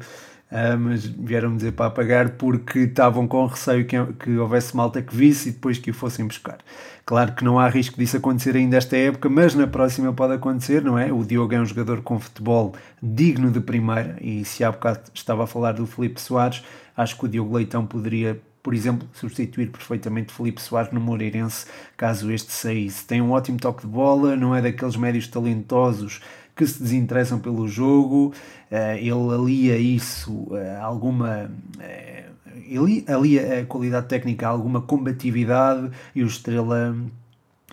Uh, 0.54 0.78
mas 0.78 1.04
vieram-me 1.04 1.58
dizer 1.58 1.72
para 1.72 1.88
apagar 1.88 2.34
porque 2.34 2.82
estavam 2.82 3.28
com 3.28 3.48
receio 3.48 3.88
que, 3.88 3.98
que 4.20 4.38
houvesse 4.38 4.78
malta 4.78 5.02
que 5.02 5.16
visse 5.16 5.50
e 5.50 5.52
depois 5.52 5.80
que 5.80 5.90
o 5.90 5.94
fossem 5.96 6.28
buscar. 6.28 6.60
Claro 7.04 7.34
que 7.34 7.44
não 7.44 7.58
há 7.58 7.68
risco 7.68 7.98
disso 7.98 8.18
acontecer 8.18 8.56
ainda 8.56 8.78
esta 8.78 8.96
época, 8.96 9.28
mas 9.30 9.56
na 9.56 9.66
próxima 9.66 10.14
pode 10.14 10.34
acontecer, 10.34 10.84
não 10.84 10.96
é? 10.96 11.12
O 11.12 11.26
Diogo 11.26 11.56
é 11.56 11.60
um 11.60 11.66
jogador 11.66 12.04
com 12.04 12.20
futebol 12.20 12.76
digno 13.02 13.50
de 13.50 13.60
primeira 13.62 14.16
e 14.22 14.46
se 14.46 14.64
há 14.64 14.72
bocado 14.72 15.00
estava 15.12 15.46
a 15.46 15.48
falar 15.48 15.72
do 15.72 15.88
Felipe 15.88 16.22
Soares, 16.22 16.64
acho 16.96 17.18
que 17.18 17.26
o 17.26 17.28
Diogo 17.28 17.58
Leitão 17.58 17.84
poderia 17.84 18.40
por 18.62 18.74
exemplo, 18.74 19.06
substituir 19.12 19.70
perfeitamente 19.70 20.32
Felipe 20.32 20.62
Soares 20.62 20.94
no 20.94 21.02
Moreirense, 21.02 21.66
caso 21.98 22.32
este 22.32 22.54
saísse. 22.54 23.06
Tem 23.06 23.22
um 23.22 23.32
ótimo 23.32 23.58
toque 23.60 23.82
de 23.82 23.88
bola, 23.88 24.38
não 24.38 24.56
é 24.56 24.62
daqueles 24.62 24.96
médios 24.96 25.28
talentosos 25.28 26.22
que 26.56 26.66
se 26.66 26.82
desinteressam 26.82 27.40
pelo 27.40 27.68
jogo, 27.68 28.34
uh, 28.72 28.98
ele 28.98 29.34
alia 29.34 29.78
isso 29.78 30.32
uh, 30.32 30.82
alguma. 30.82 31.52
Uh, 31.78 32.34
ele 32.68 33.04
alia 33.08 33.62
a 33.62 33.66
qualidade 33.66 34.08
técnica 34.08 34.48
a 34.48 34.50
alguma 34.50 34.82
combatividade 34.82 35.90
e 36.16 36.24
o 36.24 36.28
Estrela 36.28 36.96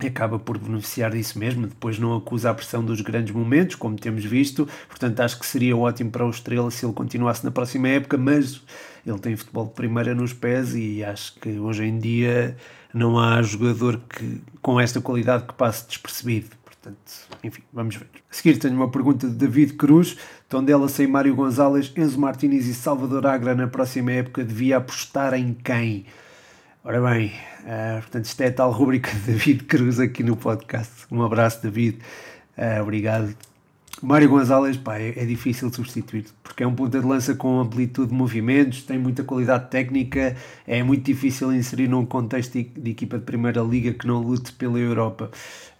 acaba 0.06 0.38
por 0.38 0.58
beneficiar 0.58 1.10
disso 1.10 1.38
mesmo, 1.38 1.66
depois 1.66 1.99
não 1.99 2.16
acusa 2.16 2.50
a 2.50 2.54
pressão 2.54 2.84
dos 2.84 3.00
grandes 3.00 3.34
momentos, 3.34 3.76
como 3.76 3.96
temos 3.96 4.25
visto, 4.25 4.66
portanto 4.88 5.20
acho 5.20 5.38
que 5.38 5.46
seria 5.46 5.76
ótimo 5.76 6.10
para 6.10 6.26
o 6.26 6.30
Estrela 6.30 6.70
se 6.70 6.84
ele 6.84 6.94
continuasse 6.94 7.44
na 7.44 7.50
próxima 7.50 7.88
época, 7.88 8.16
mas 8.16 8.62
ele 9.06 9.18
tem 9.18 9.37
futebol 9.37 9.66
de 9.66 9.72
primeira 9.72 10.14
nos 10.14 10.32
pés 10.32 10.75
e 10.75 11.04
acho 11.04 11.34
que 11.34 11.58
hoje 11.58 11.84
em 11.84 11.99
dia 11.99 12.56
não 12.92 13.18
há 13.18 13.40
jogador 13.42 14.00
que, 14.08 14.40
com 14.60 14.80
esta 14.80 15.00
qualidade 15.00 15.44
que 15.44 15.54
passe 15.54 15.87
despercebido. 15.87 16.60
Portanto, 16.80 17.28
enfim, 17.44 17.62
vamos 17.72 17.96
ver. 17.96 18.06
A 18.30 18.34
seguir 18.34 18.58
tenho 18.58 18.75
uma 18.75 18.90
pergunta 18.90 19.28
de 19.28 19.34
David 19.34 19.75
Cruz. 19.75 20.16
Tondela 20.49 20.88
sem 20.88 21.06
Mário 21.06 21.34
Gonzalez, 21.34 21.92
Enzo 21.94 22.18
Martínez 22.18 22.66
e 22.66 22.75
Salvador 22.75 23.26
Agra 23.26 23.54
na 23.54 23.68
próxima 23.68 24.12
época 24.12 24.42
devia 24.42 24.78
apostar 24.78 25.34
em 25.34 25.52
quem? 25.52 26.06
Ora 26.82 26.99
bem, 27.02 27.32
uh, 27.60 28.00
portanto, 28.00 28.25
isto 28.25 28.40
é 28.40 28.46
a 28.46 28.52
tal 28.52 28.70
rubrica 28.72 29.10
de 29.10 29.32
David 29.32 29.64
Cruz 29.64 30.00
aqui 30.00 30.22
no 30.22 30.34
podcast. 30.37 31.04
Um 31.10 31.22
abraço, 31.22 31.62
David. 31.62 31.99
Uh, 32.56 32.82
obrigado 32.82 33.37
Mário 34.02 34.30
Gonzalez, 34.30 34.78
pá, 34.78 34.99
é, 34.99 35.11
é, 35.11 35.26
difícil 35.26 35.69
de 35.69 35.76
substituir, 35.76 36.25
porque 36.42 36.62
é 36.62 36.66
um 36.66 36.75
ponta 36.75 36.99
de 36.99 37.07
lança 37.07 37.35
com 37.35 37.61
amplitude 37.61 38.09
de 38.09 38.14
movimentos, 38.14 38.83
tem 38.83 38.99
muita 38.99 39.23
qualidade 39.23 39.69
técnica, 39.69 40.35
é 40.66 40.83
muito 40.83 41.04
difícil 41.04 41.52
inserir 41.52 41.87
num 41.87 42.07
contexto 42.07 42.54
de, 42.54 42.64
de 42.64 42.90
equipa 42.90 43.19
de 43.19 43.25
primeira 43.25 43.61
liga 43.61 43.92
que 43.92 44.07
não 44.07 44.21
lute 44.21 44.52
pela 44.54 44.78
Europa. 44.78 45.30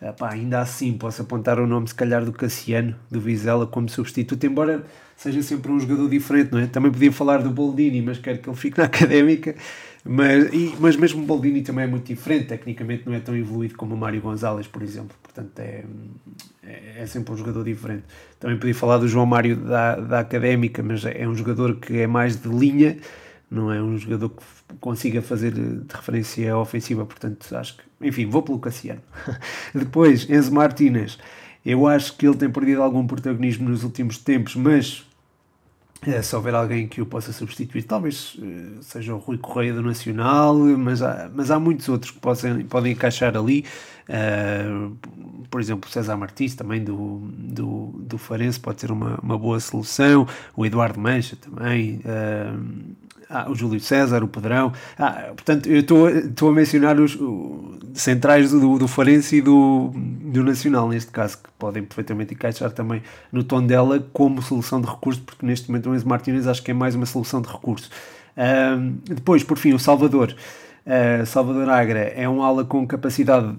Ah, 0.03 0.13
pá, 0.13 0.33
ainda 0.33 0.61
assim, 0.61 0.93
posso 0.93 1.23
apontar 1.23 1.59
o 1.59 1.67
nome, 1.67 1.89
se 1.89 1.95
calhar, 1.95 2.23
do 2.25 2.33
Cassiano, 2.33 2.95
do 3.11 3.21
Vizela, 3.21 3.67
como 3.67 3.89
substituto, 3.89 4.45
embora 4.45 4.85
seja 5.17 5.43
sempre 5.43 5.71
um 5.71 5.79
jogador 5.79 6.09
diferente, 6.09 6.53
não 6.53 6.59
é? 6.59 6.67
Também 6.67 6.91
podia 6.91 7.13
falar 7.13 7.43
do 7.43 7.51
Boldini, 7.51 8.01
mas 8.01 8.19
quero 8.19 8.39
que 8.39 8.49
ele 8.49 8.57
fique 8.57 8.79
na 8.79 8.85
académica. 8.89 9.55
Mas, 10.05 10.53
e, 10.53 10.75
mas 10.79 10.97
mesmo 10.97 11.23
o 11.23 11.27
Baldini 11.27 11.63
também 11.63 11.85
é 11.85 11.87
muito 11.87 12.07
diferente, 12.07 12.47
tecnicamente 12.47 13.03
não 13.07 13.15
é 13.15 13.21
tão 13.21 13.37
evoluído 13.37 13.77
como 13.77 13.95
o 13.95 13.99
Mário 13.99 14.21
Gonzalez, 14.21 14.67
por 14.67 14.83
exemplo. 14.83 15.15
Portanto, 15.23 15.59
é, 15.59 15.85
é, 16.65 17.03
é, 17.03 17.07
sempre 17.07 17.33
um 17.33 17.37
jogador 17.37 17.65
diferente. 17.65 18.05
Também 18.39 18.57
podia 18.57 18.75
falar 18.75 18.99
do 18.99 19.07
João 19.07 19.27
Mário 19.27 19.57
da, 19.57 19.97
da 19.97 20.21
Académica, 20.21 20.83
mas 20.83 21.05
é 21.05 21.29
um 21.29 21.35
jogador 21.35 21.77
que 21.77 21.99
é 21.99 22.07
mais 22.07 22.41
de 22.41 22.49
linha, 22.49 22.97
não 23.51 23.71
é 23.71 23.83
um 23.83 23.99
jogador 23.99 24.31
que 24.31 24.43
consiga 24.81 25.21
fazer 25.21 25.53
de 25.53 25.95
referência 25.95 26.57
ofensiva. 26.57 27.05
Portanto, 27.05 27.55
acho 27.55 27.77
que, 27.77 27.83
enfim, 28.01 28.27
vou 28.27 28.43
pelo 28.43 28.59
Cassiano. 28.59 29.03
Depois, 29.75 30.29
Enzo 30.31 30.53
Martínez. 30.53 31.19
Eu 31.65 31.87
acho 31.87 32.17
que 32.17 32.27
ele 32.27 32.37
tem 32.37 32.49
perdido 32.49 32.83
algum 32.83 33.07
protagonismo 33.07 33.69
nos 33.69 33.85
últimos 33.85 34.17
tempos, 34.17 34.57
mas 34.57 35.05
é, 36.07 36.23
se 36.23 36.35
houver 36.35 36.55
alguém 36.55 36.89
que 36.89 37.03
o 37.03 37.07
possa 37.07 37.33
substituir, 37.33 37.83
talvez 37.83 38.35
uh, 38.37 38.83
seja 38.83 39.15
o 39.15 39.19
Rui 39.19 39.37
Correia 39.37 39.75
do 39.75 39.83
Nacional, 39.83 40.55
mas 40.57 41.03
há, 41.03 41.31
mas 41.35 41.51
há 41.51 41.61
muitos 41.61 41.89
outros 41.89 42.11
que 42.11 42.19
possam, 42.19 42.63
podem 42.65 42.93
encaixar 42.93 43.37
ali. 43.37 43.67
Uh, 44.09 44.97
por 45.51 45.61
exemplo, 45.61 45.89
o 45.89 45.93
César 45.93 46.17
Martins, 46.17 46.55
também 46.55 46.83
do, 46.83 47.19
do, 47.37 47.93
do 47.99 48.17
Farense, 48.17 48.59
pode 48.59 48.81
ser 48.81 48.91
uma, 48.91 49.19
uma 49.23 49.39
boa 49.39 49.61
solução. 49.61 50.27
O 50.57 50.65
Eduardo 50.65 50.99
Mancha 50.99 51.37
também. 51.37 52.01
Uh, 52.05 52.97
ah, 53.31 53.49
o 53.49 53.55
Júlio 53.55 53.81
César, 53.81 54.25
o 54.25 54.29
Pedrão. 54.29 54.73
Ah, 54.99 55.31
portanto, 55.37 55.69
eu 55.69 55.81
estou 55.81 56.49
a 56.49 56.53
mencionar 56.53 56.99
os, 56.99 57.17
centrais 57.95 58.51
do, 58.51 58.79
do 58.79 58.89
Farense 58.89 59.37
e 59.37 59.41
do, 59.41 59.93
do 59.95 60.45
Nacional, 60.45 60.89
neste 60.89 61.11
caso, 61.11 61.39
que 61.39 61.49
podem 61.59 61.83
perfeitamente 61.83 62.35
encaixar 62.35 62.71
também 62.71 63.03
no 63.33 63.45
tom 63.45 63.65
dela 63.65 64.05
como 64.13 64.43
solução 64.43 64.81
de 64.81 64.89
recurso, 64.89 65.23
porque 65.23 65.45
neste 65.45 65.71
momento 65.71 65.91
o 65.91 65.95
Enzo 65.95 66.09
Martínez 66.09 66.47
acho 66.47 66.63
que 66.63 66.71
é 66.71 66.75
mais 66.75 66.95
uma 66.95 67.07
solução 67.07 67.41
de 67.41 67.49
recurso. 67.49 67.91
Uh, 68.37 68.99
depois, 69.05 69.43
por 69.43 69.59
fim, 69.59 69.73
o 69.73 69.79
Salvador. 69.79 70.35
Uh, 70.87 71.25
Salvador 71.27 71.69
Agra 71.69 72.01
é 72.01 72.29
um 72.29 72.43
ala 72.43 72.65
com 72.65 72.87
capacidade 72.87 73.55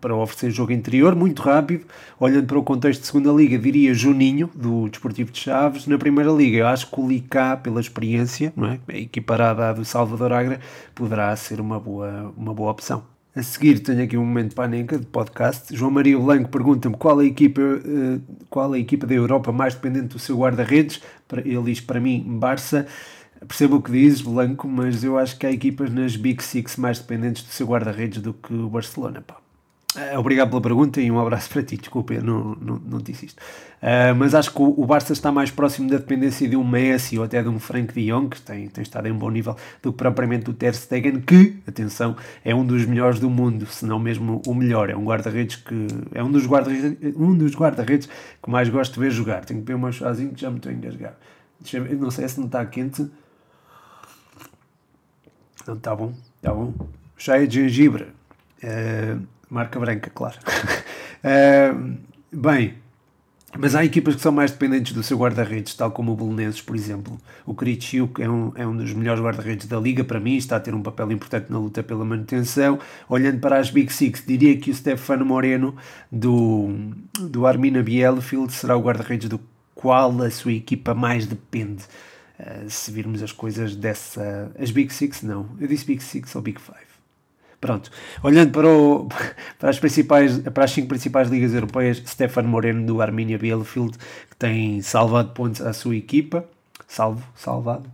para 0.00 0.14
oferecer 0.14 0.50
jogo 0.50 0.72
interior, 0.72 1.14
muito 1.14 1.42
rápido. 1.42 1.84
Olhando 2.18 2.46
para 2.46 2.58
o 2.58 2.62
contexto 2.62 3.00
de 3.00 3.06
segunda 3.06 3.30
liga, 3.32 3.58
diria 3.58 3.94
Juninho, 3.94 4.50
do 4.54 4.88
Desportivo 4.88 5.30
de 5.30 5.38
Chaves. 5.38 5.86
Na 5.86 5.98
primeira 5.98 6.30
liga, 6.30 6.58
eu 6.58 6.66
acho 6.66 6.90
que 6.90 7.00
o 7.00 7.08
Licá, 7.08 7.56
pela 7.56 7.80
experiência, 7.80 8.52
não 8.56 8.68
é? 8.68 8.78
equiparada 8.88 9.70
à 9.70 9.72
do 9.72 9.84
Salvador 9.84 10.32
Agra, 10.32 10.60
poderá 10.94 11.34
ser 11.36 11.60
uma 11.60 11.78
boa, 11.78 12.32
uma 12.36 12.54
boa 12.54 12.70
opção. 12.70 13.02
A 13.38 13.42
seguir 13.42 13.78
tenho 13.78 14.02
aqui 14.02 14.16
um 14.16 14.24
momento 14.24 14.54
paneca 14.54 14.98
de 14.98 15.06
podcast. 15.06 15.76
João 15.76 15.92
Maria 15.92 16.18
Blanco 16.18 16.48
pergunta-me 16.48 16.96
qual, 16.96 17.20
a 17.20 17.24
equipa, 17.24 17.60
uh, 17.60 18.20
qual 18.50 18.72
a 18.72 18.78
equipa 18.78 19.06
da 19.06 19.14
Europa 19.14 19.52
mais 19.52 19.74
dependente 19.74 20.08
do 20.08 20.18
seu 20.18 20.36
guarda-redes. 20.38 21.00
Ele 21.44 21.62
diz 21.62 21.80
para 21.80 22.00
mim 22.00 22.24
Barça. 22.26 22.86
Percebo 23.46 23.76
o 23.76 23.82
que 23.82 23.92
dizes, 23.92 24.22
Blanco, 24.22 24.66
mas 24.66 25.04
eu 25.04 25.16
acho 25.16 25.38
que 25.38 25.46
há 25.46 25.52
equipas 25.52 25.92
nas 25.92 26.16
Big 26.16 26.42
Six 26.42 26.76
mais 26.76 26.98
dependentes 26.98 27.44
do 27.44 27.50
seu 27.50 27.68
guarda-redes 27.68 28.20
do 28.20 28.34
que 28.34 28.52
o 28.52 28.68
Barcelona. 28.68 29.22
Pá. 29.24 29.36
Eh, 29.96 30.18
obrigado 30.18 30.50
pela 30.50 30.60
pergunta 30.60 31.00
e 31.00 31.10
um 31.10 31.18
abraço 31.18 31.48
para 31.48 31.62
ti. 31.62 31.76
Desculpa, 31.76 32.12
eu 32.12 32.22
não, 32.22 32.54
não, 32.60 32.76
não 32.76 32.98
disse 32.98 33.26
isto. 33.26 33.40
Uh, 33.80 34.14
mas 34.16 34.34
acho 34.34 34.52
que 34.52 34.60
o, 34.60 34.74
o, 34.76 34.84
Barça 34.84 35.12
está 35.12 35.32
mais 35.32 35.50
próximo 35.50 35.88
da 35.88 35.96
dependência 35.96 36.48
de 36.48 36.56
um 36.56 36.64
Messi 36.64 37.16
ou 37.16 37.24
até 37.24 37.42
de 37.42 37.48
um 37.48 37.58
Frank 37.58 37.94
de 37.94 38.06
Jong, 38.10 38.28
que 38.28 38.40
tem, 38.40 38.68
tem 38.68 38.82
estado 38.82 39.06
em 39.06 39.12
bom 39.12 39.30
nível, 39.30 39.56
do 39.82 39.92
que 39.92 39.98
propriamente 39.98 40.44
do 40.44 40.52
Ter 40.52 40.74
Stegen, 40.74 41.20
que, 41.20 41.56
atenção, 41.66 42.16
é 42.44 42.54
um 42.54 42.66
dos 42.66 42.84
melhores 42.84 43.18
do 43.18 43.30
mundo, 43.30 43.66
se 43.66 43.86
não 43.86 43.98
mesmo 43.98 44.42
o 44.46 44.54
melhor. 44.54 44.90
É 44.90 44.96
um 44.96 45.04
guarda-redes 45.04 45.56
que 45.56 45.86
é 46.12 46.22
um 46.22 46.30
dos 46.30 46.46
guarda-redes 46.46 47.16
um 47.16 47.34
dos 47.34 47.54
guarda-redes 47.54 48.08
que 48.42 48.50
mais 48.50 48.68
gosto 48.68 48.94
de 48.94 49.00
ver 49.00 49.10
jogar. 49.10 49.44
Tenho 49.44 49.60
que 49.60 49.66
beber 49.66 49.82
um 49.82 49.92
chazinho 49.92 50.32
que 50.32 50.40
já 50.40 50.50
me 50.50 50.56
estou 50.56 50.70
a 50.70 50.74
engasgar. 50.74 51.16
Eu, 51.72 51.96
não 51.96 52.10
sei 52.10 52.28
se 52.28 52.38
não 52.38 52.46
está 52.46 52.64
quente. 52.66 53.08
Não 55.66 55.74
está 55.74 55.94
bom, 55.96 56.12
está 56.36 56.52
bom. 56.52 56.74
Cheia 57.16 57.46
de 57.46 57.62
gengibre. 57.62 58.08
Uh, 58.62 59.37
Marca 59.50 59.78
branca, 59.80 60.10
claro. 60.10 60.38
uh, 61.24 61.96
bem, 62.32 62.74
mas 63.56 63.74
há 63.74 63.82
equipas 63.82 64.14
que 64.14 64.20
são 64.20 64.30
mais 64.30 64.50
dependentes 64.50 64.92
do 64.92 65.02
seu 65.02 65.16
guarda-redes, 65.16 65.74
tal 65.74 65.90
como 65.90 66.12
o 66.12 66.16
Belenenses, 66.16 66.60
por 66.60 66.76
exemplo. 66.76 67.18
O 67.46 67.54
Critchiuk 67.54 68.20
é 68.22 68.28
um, 68.28 68.52
é 68.54 68.66
um 68.66 68.76
dos 68.76 68.92
melhores 68.92 69.22
guarda-redes 69.22 69.66
da 69.66 69.80
liga, 69.80 70.04
para 70.04 70.20
mim, 70.20 70.36
está 70.36 70.56
a 70.56 70.60
ter 70.60 70.74
um 70.74 70.82
papel 70.82 71.10
importante 71.10 71.50
na 71.50 71.58
luta 71.58 71.82
pela 71.82 72.04
manutenção. 72.04 72.78
Olhando 73.08 73.40
para 73.40 73.58
as 73.58 73.70
Big 73.70 73.90
Six, 73.90 74.22
diria 74.26 74.56
que 74.58 74.70
o 74.70 74.74
Stefano 74.74 75.24
Moreno, 75.24 75.74
do, 76.12 76.68
do 77.18 77.46
Armina 77.46 77.82
Bielefeld, 77.82 78.52
será 78.52 78.76
o 78.76 78.82
guarda-redes 78.82 79.30
do 79.30 79.40
qual 79.74 80.20
a 80.22 80.30
sua 80.30 80.52
equipa 80.52 80.94
mais 80.94 81.26
depende. 81.26 81.84
Uh, 82.38 82.68
se 82.68 82.92
virmos 82.92 83.22
as 83.22 83.32
coisas 83.32 83.74
dessa. 83.74 84.52
As 84.58 84.70
Big 84.70 84.92
Six, 84.92 85.22
não. 85.22 85.48
Eu 85.58 85.66
disse 85.66 85.86
Big 85.86 86.02
Six 86.02 86.36
ou 86.36 86.42
Big 86.42 86.60
Five. 86.60 86.87
Pronto, 87.60 87.90
olhando 88.22 88.52
para, 88.52 88.68
o, 88.68 89.08
para, 89.58 89.70
as 89.70 89.80
principais, 89.80 90.38
para 90.38 90.64
as 90.64 90.70
cinco 90.70 90.88
principais 90.88 91.28
ligas 91.28 91.52
europeias, 91.52 92.00
Stefano 92.06 92.48
Moreno 92.48 92.86
do 92.86 93.02
Arminia 93.02 93.36
Bielefeld, 93.36 93.98
que 94.30 94.36
tem 94.36 94.80
salvado 94.80 95.30
pontos 95.30 95.60
à 95.60 95.72
sua 95.72 95.96
equipa, 95.96 96.44
salvo, 96.86 97.22
salvado, 97.34 97.90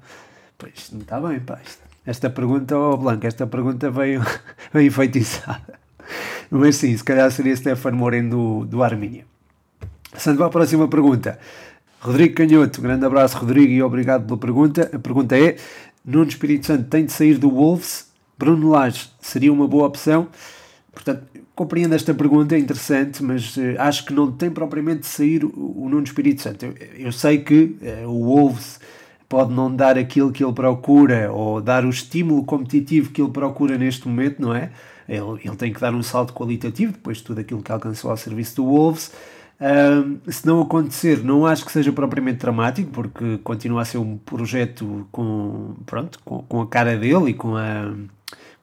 pois 0.59 0.91
não 0.93 1.01
está 1.01 1.19
bem, 1.19 1.41
pá, 1.41 1.59
esta 2.05 2.29
pergunta, 2.29 2.77
oh 2.77 2.99
Blanco, 2.99 3.27
esta 3.27 3.47
pergunta 3.47 3.91
veio, 3.91 4.23
veio 4.73 4.89
enfeitiçada, 4.89 5.81
mas 6.51 6.77
sim, 6.77 6.95
se 6.95 7.03
calhar 7.03 7.31
seria 7.31 7.57
Stefano 7.57 7.97
Moreno 7.97 8.31
do, 8.31 8.65
do 8.67 8.83
Arminia. 8.83 9.25
Para 10.13 10.47
a 10.47 10.51
próxima 10.51 10.87
pergunta, 10.87 11.39
Rodrigo 12.01 12.35
Canhoto, 12.35 12.83
grande 12.83 13.07
abraço 13.07 13.39
Rodrigo 13.39 13.73
e 13.73 13.83
obrigado 13.83 14.27
pela 14.27 14.39
pergunta, 14.39 14.91
a 14.93 14.99
pergunta 14.99 15.39
é, 15.39 15.57
Nuno 16.05 16.29
Espírito 16.29 16.67
Santo 16.67 16.85
tem 16.85 17.07
de 17.07 17.13
sair 17.13 17.39
do 17.39 17.51
Wolves 17.51 18.14
Bruno 18.39 18.71
Lage 18.71 19.11
seria 19.21 19.53
uma 19.53 19.67
boa 19.67 19.87
opção. 19.87 20.29
Portanto, 20.93 21.25
compreendo 21.55 21.95
esta 21.95 22.15
pergunta, 22.15 22.55
é 22.55 22.59
interessante, 22.59 23.23
mas 23.23 23.57
uh, 23.57 23.75
acho 23.79 24.05
que 24.05 24.13
não 24.13 24.31
tem 24.31 24.51
propriamente 24.51 25.01
de 25.01 25.07
sair 25.07 25.45
o, 25.45 25.51
o 25.51 25.89
Nuno 25.89 26.05
Espírito 26.05 26.43
Santo. 26.43 26.65
Eu, 26.65 26.75
eu 26.97 27.13
sei 27.13 27.39
que 27.39 27.77
uh, 28.05 28.09
o 28.09 28.25
Wolves 28.25 28.81
pode 29.29 29.53
não 29.53 29.75
dar 29.75 29.99
aquilo 29.99 30.31
que 30.31 30.45
ele 30.45 30.53
procura 30.53 31.33
ou 31.33 31.61
dar 31.61 31.85
o 31.85 31.91
estímulo 31.91 32.45
competitivo 32.45 33.11
que 33.11 33.21
ele 33.21 33.31
procura 33.31 33.77
neste 33.77 34.07
momento, 34.07 34.41
não 34.41 34.55
é? 34.55 34.71
Ele, 35.09 35.41
ele 35.45 35.57
tem 35.57 35.73
que 35.73 35.81
dar 35.81 35.95
um 35.95 36.03
salto 36.03 36.33
qualitativo 36.33 36.93
depois 36.93 37.19
de 37.19 37.25
tudo 37.25 37.41
aquilo 37.41 37.63
que 37.63 37.73
alcançou 37.73 38.11
ao 38.11 38.17
serviço 38.17 38.57
do 38.57 38.65
Wolves. 38.65 39.13
Um, 39.61 40.19
se 40.31 40.47
não 40.47 40.61
acontecer, 40.61 41.23
não 41.23 41.47
acho 41.47 41.65
que 41.65 41.73
seja 41.73 41.93
propriamente 41.93 42.39
dramático, 42.39 42.91
porque 42.91 43.39
continua 43.39 43.83
a 43.83 43.85
ser 43.85 43.99
um 43.99 44.17
projeto 44.19 45.07
com, 45.13 45.75
pronto, 45.87 46.19
com, 46.25 46.43
com 46.43 46.61
a 46.61 46.67
cara 46.67 46.97
dele 46.97 47.31
e 47.31 47.35
com 47.35 47.57
a 47.57 47.93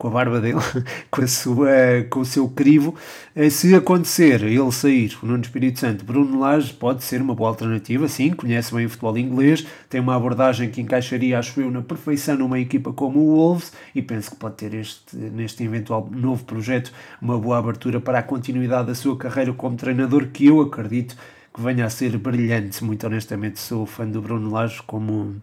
com 0.02 0.08
a 0.08 0.12
barba 0.12 0.42
dele, 0.42 0.58
com, 1.12 1.22
a 1.22 1.28
sua, 1.28 1.70
com 2.10 2.22
o 2.22 2.26
seu 2.26 2.50
crivo. 2.50 2.96
Eh, 3.36 3.52
se 3.52 3.76
acontecer 3.76 4.42
ele 4.42 4.72
sair, 4.72 5.16
o 5.22 5.28
Nuno 5.28 5.44
Espírito 5.44 5.80
Santo, 5.80 6.04
Bruno 6.04 6.40
Lage 6.40 6.74
pode 6.74 7.04
ser 7.04 7.22
uma 7.22 7.36
boa 7.36 7.50
alternativa, 7.50 8.08
sim, 8.08 8.32
conhece 8.32 8.74
bem 8.74 8.88
o 8.88 8.90
futebol 8.90 9.16
inglês, 9.16 9.64
tem 9.88 10.02
uma 10.02 10.16
abordagem 10.16 10.72
que 10.72 10.82
encaixaria, 10.82 11.38
acho 11.38 11.62
eu, 11.62 11.70
na 11.70 11.84
perfeição 11.84 12.36
numa 12.36 12.60
equipa 12.60 12.92
como 12.92 13.20
o 13.20 13.36
Wolves 13.36 13.74
e 13.94 14.02
penso 14.02 14.32
que 14.32 14.38
pode 14.38 14.56
ter 14.56 14.74
este, 14.74 15.16
neste 15.16 15.64
eventual 15.64 16.10
novo 16.12 16.46
projeto 16.46 16.92
uma 17.22 17.38
boa 17.38 17.60
abertura 17.60 18.02
para 18.02 18.18
a 18.18 18.24
continuidade 18.24 18.88
da 18.88 18.96
sua 18.96 19.16
carreira 19.16 19.54
como 19.54 19.76
treinador, 19.76 20.30
que 20.34 20.48
eu 20.48 20.62
acredito 20.62 21.16
que 21.54 21.62
venha 21.62 21.86
a 21.86 21.92
ser 21.92 22.18
brilhante. 22.18 22.84
Muito 22.84 23.06
honestamente, 23.06 23.60
sou 23.60 23.86
fã 23.86 24.08
do 24.08 24.20
Bruno 24.20 24.50
Lage 24.50 24.82
como 24.82 25.40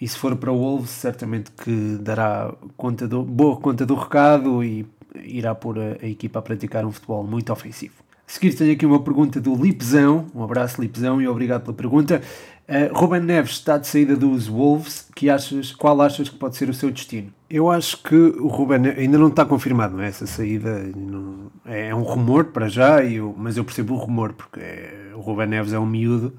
e 0.00 0.06
se 0.06 0.18
for 0.18 0.36
para 0.36 0.52
o 0.52 0.58
Wolves, 0.58 0.90
certamente 0.90 1.50
que 1.50 1.98
dará 2.00 2.52
conta 2.76 3.08
do, 3.08 3.22
boa 3.22 3.56
conta 3.56 3.86
do 3.86 3.94
recado 3.94 4.62
e 4.62 4.84
irá 5.24 5.54
pôr 5.54 5.78
a, 5.78 5.96
a 6.02 6.06
equipa 6.06 6.38
a 6.38 6.42
praticar 6.42 6.84
um 6.84 6.92
futebol 6.92 7.24
muito 7.24 7.52
ofensivo. 7.52 7.94
A 8.28 8.30
seguir 8.30 8.54
tenho 8.54 8.72
aqui 8.72 8.84
uma 8.84 9.00
pergunta 9.00 9.40
do 9.40 9.54
Lipzão. 9.54 10.26
Um 10.34 10.42
abraço, 10.42 10.80
Lipzão, 10.80 11.22
e 11.22 11.28
obrigado 11.28 11.62
pela 11.62 11.76
pergunta. 11.76 12.20
Uh, 12.68 12.92
Ruben 12.92 13.20
Neves 13.20 13.52
está 13.52 13.78
de 13.78 13.86
saída 13.86 14.16
dos 14.16 14.48
Wolves. 14.48 15.08
Que 15.14 15.30
achas, 15.30 15.72
qual 15.72 16.02
achas 16.02 16.28
que 16.28 16.36
pode 16.36 16.56
ser 16.56 16.68
o 16.68 16.74
seu 16.74 16.90
destino? 16.90 17.32
Eu 17.48 17.70
acho 17.70 18.02
que 18.02 18.16
o 18.16 18.48
Ruben 18.48 18.88
ainda 18.98 19.16
não 19.16 19.28
está 19.28 19.44
confirmado, 19.44 19.96
não 19.96 20.02
é? 20.02 20.08
Essa 20.08 20.26
saída 20.26 20.90
não, 20.96 21.52
é 21.64 21.94
um 21.94 22.02
rumor 22.02 22.46
para 22.46 22.68
já, 22.68 23.02
eu, 23.04 23.32
mas 23.38 23.56
eu 23.56 23.64
percebo 23.64 23.94
o 23.94 23.96
rumor, 23.96 24.32
porque 24.32 24.58
é, 24.58 25.12
o 25.14 25.20
Ruben 25.20 25.46
Neves 25.46 25.72
é 25.72 25.78
um 25.78 25.86
miúdo 25.86 26.34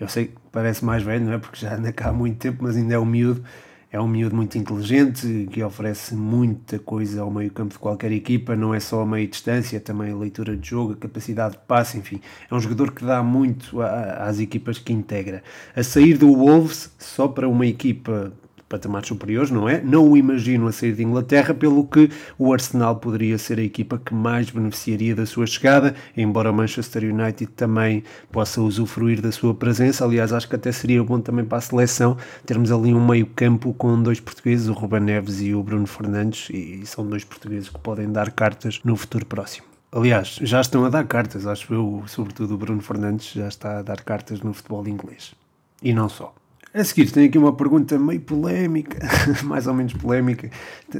eu 0.00 0.08
sei 0.08 0.26
que 0.26 0.36
parece 0.50 0.84
mais 0.84 1.02
velho, 1.02 1.26
não 1.26 1.32
é? 1.34 1.38
Porque 1.38 1.60
já 1.60 1.76
anda 1.76 1.92
cá 1.92 2.08
há 2.08 2.12
muito 2.12 2.38
tempo, 2.38 2.64
mas 2.64 2.76
ainda 2.76 2.94
é 2.94 2.98
um 2.98 3.04
miúdo. 3.04 3.44
É 3.92 4.00
um 4.00 4.06
miúdo 4.06 4.36
muito 4.36 4.56
inteligente, 4.56 5.48
que 5.50 5.60
oferece 5.64 6.14
muita 6.14 6.78
coisa 6.78 7.22
ao 7.22 7.30
meio 7.30 7.50
campo 7.50 7.72
de 7.72 7.78
qualquer 7.80 8.12
equipa, 8.12 8.54
não 8.54 8.72
é 8.72 8.78
só 8.78 9.00
a 9.00 9.06
meia 9.06 9.26
distância, 9.26 9.80
também 9.80 10.12
a 10.12 10.16
leitura 10.16 10.56
de 10.56 10.68
jogo, 10.68 10.92
a 10.92 10.96
capacidade 10.96 11.54
de 11.54 11.60
passe, 11.66 11.98
enfim. 11.98 12.20
É 12.48 12.54
um 12.54 12.60
jogador 12.60 12.92
que 12.92 13.04
dá 13.04 13.20
muito 13.20 13.82
às 13.82 14.38
equipas 14.38 14.78
que 14.78 14.92
integra. 14.92 15.42
A 15.74 15.82
sair 15.82 16.16
do 16.16 16.32
Wolves, 16.32 16.94
só 17.00 17.26
para 17.26 17.48
uma 17.48 17.66
equipa 17.66 18.32
patamares 18.70 19.08
superiores, 19.08 19.50
não 19.50 19.68
é? 19.68 19.82
Não 19.82 20.08
o 20.08 20.16
imagino 20.16 20.68
a 20.68 20.72
sair 20.72 20.94
de 20.94 21.02
Inglaterra, 21.02 21.52
pelo 21.52 21.84
que 21.84 22.08
o 22.38 22.52
Arsenal 22.52 22.96
poderia 22.96 23.36
ser 23.36 23.58
a 23.58 23.62
equipa 23.62 23.98
que 23.98 24.14
mais 24.14 24.48
beneficiaria 24.48 25.14
da 25.14 25.26
sua 25.26 25.44
chegada, 25.44 25.94
embora 26.16 26.52
o 26.52 26.54
Manchester 26.54 27.02
United 27.12 27.50
também 27.52 28.04
possa 28.30 28.62
usufruir 28.62 29.20
da 29.20 29.32
sua 29.32 29.52
presença. 29.52 30.04
Aliás, 30.04 30.32
acho 30.32 30.48
que 30.48 30.54
até 30.54 30.70
seria 30.70 31.02
bom 31.02 31.20
também 31.20 31.44
para 31.44 31.58
a 31.58 31.60
seleção 31.60 32.16
termos 32.46 32.70
ali 32.70 32.94
um 32.94 33.04
meio-campo 33.04 33.74
com 33.74 34.00
dois 34.00 34.20
portugueses, 34.20 34.68
o 34.68 34.72
Ruben 34.72 35.00
Neves 35.00 35.40
e 35.40 35.52
o 35.52 35.62
Bruno 35.64 35.86
Fernandes, 35.86 36.48
e 36.50 36.86
são 36.86 37.04
dois 37.04 37.24
portugueses 37.24 37.68
que 37.68 37.78
podem 37.80 38.10
dar 38.10 38.30
cartas 38.30 38.80
no 38.84 38.94
futuro 38.94 39.26
próximo. 39.26 39.66
Aliás, 39.90 40.38
já 40.42 40.60
estão 40.60 40.84
a 40.84 40.88
dar 40.88 41.04
cartas, 41.08 41.44
acho 41.44 41.74
eu, 41.74 42.04
sobretudo 42.06 42.54
o 42.54 42.56
Bruno 42.56 42.80
Fernandes 42.80 43.32
já 43.32 43.48
está 43.48 43.80
a 43.80 43.82
dar 43.82 44.00
cartas 44.02 44.40
no 44.40 44.54
futebol 44.54 44.86
inglês. 44.86 45.34
E 45.82 45.92
não 45.92 46.08
só. 46.08 46.32
A 46.72 46.84
seguir, 46.84 47.10
tenho 47.10 47.26
aqui 47.26 47.36
uma 47.36 47.52
pergunta 47.52 47.98
meio 47.98 48.20
polémica, 48.20 49.04
mais 49.42 49.66
ou 49.66 49.74
menos 49.74 49.92
polémica, 49.92 50.48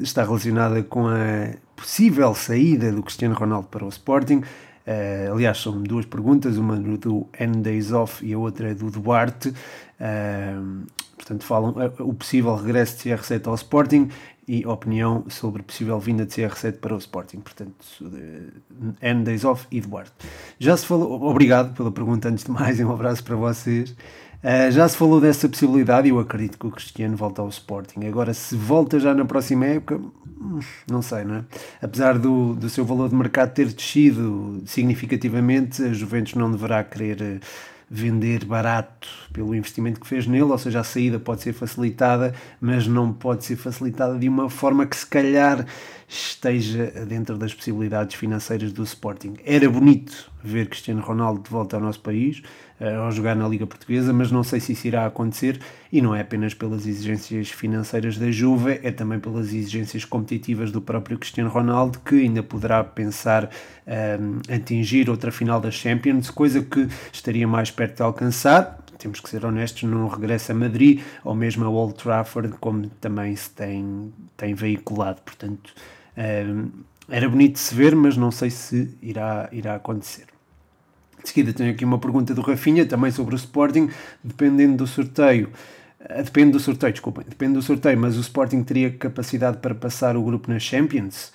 está 0.00 0.24
relacionada 0.24 0.82
com 0.82 1.06
a 1.06 1.54
possível 1.76 2.34
saída 2.34 2.90
do 2.90 3.04
Cristiano 3.04 3.36
Ronaldo 3.36 3.68
para 3.68 3.84
o 3.84 3.88
Sporting. 3.88 4.38
Uh, 4.38 5.32
aliás, 5.32 5.58
são 5.58 5.80
duas 5.80 6.04
perguntas, 6.06 6.56
uma 6.56 6.76
do 6.76 7.24
N 7.38 7.58
Days 7.58 7.92
Off 7.92 8.26
e 8.26 8.32
a 8.32 8.38
outra 8.38 8.74
do 8.74 8.90
Duarte. 8.90 9.50
Uh, 9.50 10.86
portanto, 11.14 11.44
falam 11.44 11.70
uh, 11.70 12.04
o 12.04 12.14
possível 12.14 12.56
regresso 12.56 12.96
de 13.04 13.10
CR7 13.10 13.46
ao 13.46 13.54
Sporting 13.54 14.08
e 14.48 14.66
opinião 14.66 15.24
sobre 15.28 15.62
possível 15.62 16.00
vinda 16.00 16.26
de 16.26 16.34
CR7 16.34 16.78
para 16.78 16.96
o 16.96 16.98
Sporting. 16.98 17.38
Portanto, 17.38 17.72
N 19.00 19.22
Days 19.22 19.44
Off 19.44 19.68
e 19.70 19.80
Duarte. 19.80 20.10
Já 20.58 20.76
se 20.76 20.84
falou, 20.84 21.22
obrigado 21.22 21.76
pela 21.76 21.92
pergunta 21.92 22.28
antes 22.28 22.42
de 22.42 22.50
mais, 22.50 22.80
um 22.80 22.90
abraço 22.90 23.22
para 23.22 23.36
vocês. 23.36 23.94
Uh, 24.42 24.70
já 24.70 24.88
se 24.88 24.96
falou 24.96 25.20
dessa 25.20 25.46
possibilidade 25.46 26.08
e 26.08 26.10
eu 26.10 26.18
acredito 26.18 26.58
que 26.58 26.66
o 26.66 26.70
Cristiano 26.70 27.14
volta 27.14 27.42
ao 27.42 27.48
Sporting. 27.48 28.06
Agora, 28.06 28.32
se 28.32 28.56
volta 28.56 28.98
já 28.98 29.14
na 29.14 29.26
próxima 29.26 29.66
época, 29.66 29.96
hum, 29.96 30.60
não 30.90 31.02
sei, 31.02 31.24
não 31.24 31.36
é? 31.36 31.44
Apesar 31.82 32.18
do, 32.18 32.54
do 32.54 32.70
seu 32.70 32.84
valor 32.84 33.10
de 33.10 33.14
mercado 33.14 33.52
ter 33.52 33.66
descido 33.66 34.62
significativamente, 34.64 35.82
a 35.82 35.92
Juventus 35.92 36.34
não 36.34 36.50
deverá 36.50 36.82
querer 36.82 37.20
eh, 37.20 37.40
vender 37.90 38.46
barato 38.46 39.08
pelo 39.30 39.54
investimento 39.54 40.00
que 40.00 40.06
fez 40.06 40.26
nele, 40.26 40.44
ou 40.44 40.58
seja, 40.58 40.80
a 40.80 40.84
saída 40.84 41.18
pode 41.18 41.42
ser 41.42 41.52
facilitada, 41.52 42.32
mas 42.58 42.86
não 42.86 43.12
pode 43.12 43.44
ser 43.44 43.56
facilitada 43.56 44.18
de 44.18 44.26
uma 44.26 44.48
forma 44.48 44.86
que 44.86 44.96
se 44.96 45.06
calhar 45.06 45.66
esteja 46.08 46.86
dentro 47.06 47.36
das 47.36 47.52
possibilidades 47.52 48.16
financeiras 48.16 48.72
do 48.72 48.84
Sporting. 48.84 49.34
Era 49.44 49.68
bonito 49.68 50.30
ver 50.42 50.68
Cristiano 50.68 51.02
Ronaldo 51.02 51.42
de 51.42 51.50
volta 51.50 51.76
ao 51.76 51.82
nosso 51.82 52.00
país, 52.00 52.42
uh, 52.80 53.02
ao 53.04 53.12
jogar 53.12 53.34
na 53.36 53.46
Liga 53.46 53.66
Portuguesa, 53.66 54.12
mas 54.12 54.30
não 54.30 54.42
sei 54.42 54.60
se 54.60 54.72
isso 54.72 54.86
irá 54.86 55.06
acontecer 55.06 55.60
e 55.92 56.00
não 56.00 56.14
é 56.14 56.20
apenas 56.20 56.54
pelas 56.54 56.86
exigências 56.86 57.50
financeiras 57.50 58.16
da 58.16 58.30
Juve, 58.30 58.80
é 58.82 58.90
também 58.90 59.18
pelas 59.18 59.52
exigências 59.52 60.04
competitivas 60.04 60.70
do 60.70 60.80
próprio 60.80 61.18
Cristiano 61.18 61.50
Ronaldo, 61.50 61.98
que 62.00 62.22
ainda 62.22 62.42
poderá 62.42 62.84
pensar 62.84 63.44
um, 63.44 63.50
ehm, 63.86 64.40
atingir 64.54 65.10
outra 65.10 65.32
final 65.32 65.60
da 65.60 65.70
Champions, 65.70 66.30
coisa 66.30 66.62
que 66.62 66.88
estaria 67.12 67.46
mais 67.46 67.70
perto 67.70 67.96
de 67.96 68.02
alcançar. 68.02 68.78
Temos 68.98 69.18
que 69.18 69.30
ser 69.30 69.44
honestos, 69.44 69.82
não 69.82 70.06
regressa 70.06 70.52
a 70.52 70.54
Madrid 70.54 71.00
ou 71.24 71.34
mesmo 71.34 71.64
a 71.64 71.68
Old 71.68 71.94
Trafford, 71.94 72.54
como 72.60 72.88
também 73.00 73.34
se 73.34 73.50
tem, 73.50 74.12
tem 74.36 74.54
veiculado. 74.54 75.22
Portanto, 75.22 75.72
um, 76.16 76.20
ehm, 76.22 76.68
era 77.10 77.28
bonito 77.28 77.54
de 77.54 77.60
se 77.60 77.74
ver, 77.74 77.94
mas 77.94 78.16
não 78.16 78.30
sei 78.30 78.50
se 78.50 78.96
irá, 79.02 79.48
irá 79.52 79.74
acontecer. 79.74 80.26
De 81.22 81.28
seguida 81.28 81.52
tenho 81.52 81.72
aqui 81.72 81.84
uma 81.84 81.98
pergunta 81.98 82.34
do 82.34 82.40
Rafinha, 82.40 82.86
também 82.86 83.10
sobre 83.10 83.34
o 83.34 83.36
Sporting, 83.36 83.90
dependendo 84.22 84.78
do 84.78 84.86
sorteio. 84.86 85.50
Eh, 86.00 86.22
depende 86.22 86.52
do 86.52 86.60
sorteio, 86.60 86.92
desculpem, 86.92 87.24
depende 87.28 87.54
do 87.54 87.62
sorteio, 87.62 87.98
mas 87.98 88.16
o 88.16 88.20
Sporting 88.20 88.62
teria 88.62 88.90
capacidade 88.90 89.58
para 89.58 89.74
passar 89.74 90.16
o 90.16 90.22
grupo 90.22 90.50
na 90.50 90.58
Champions? 90.58 91.32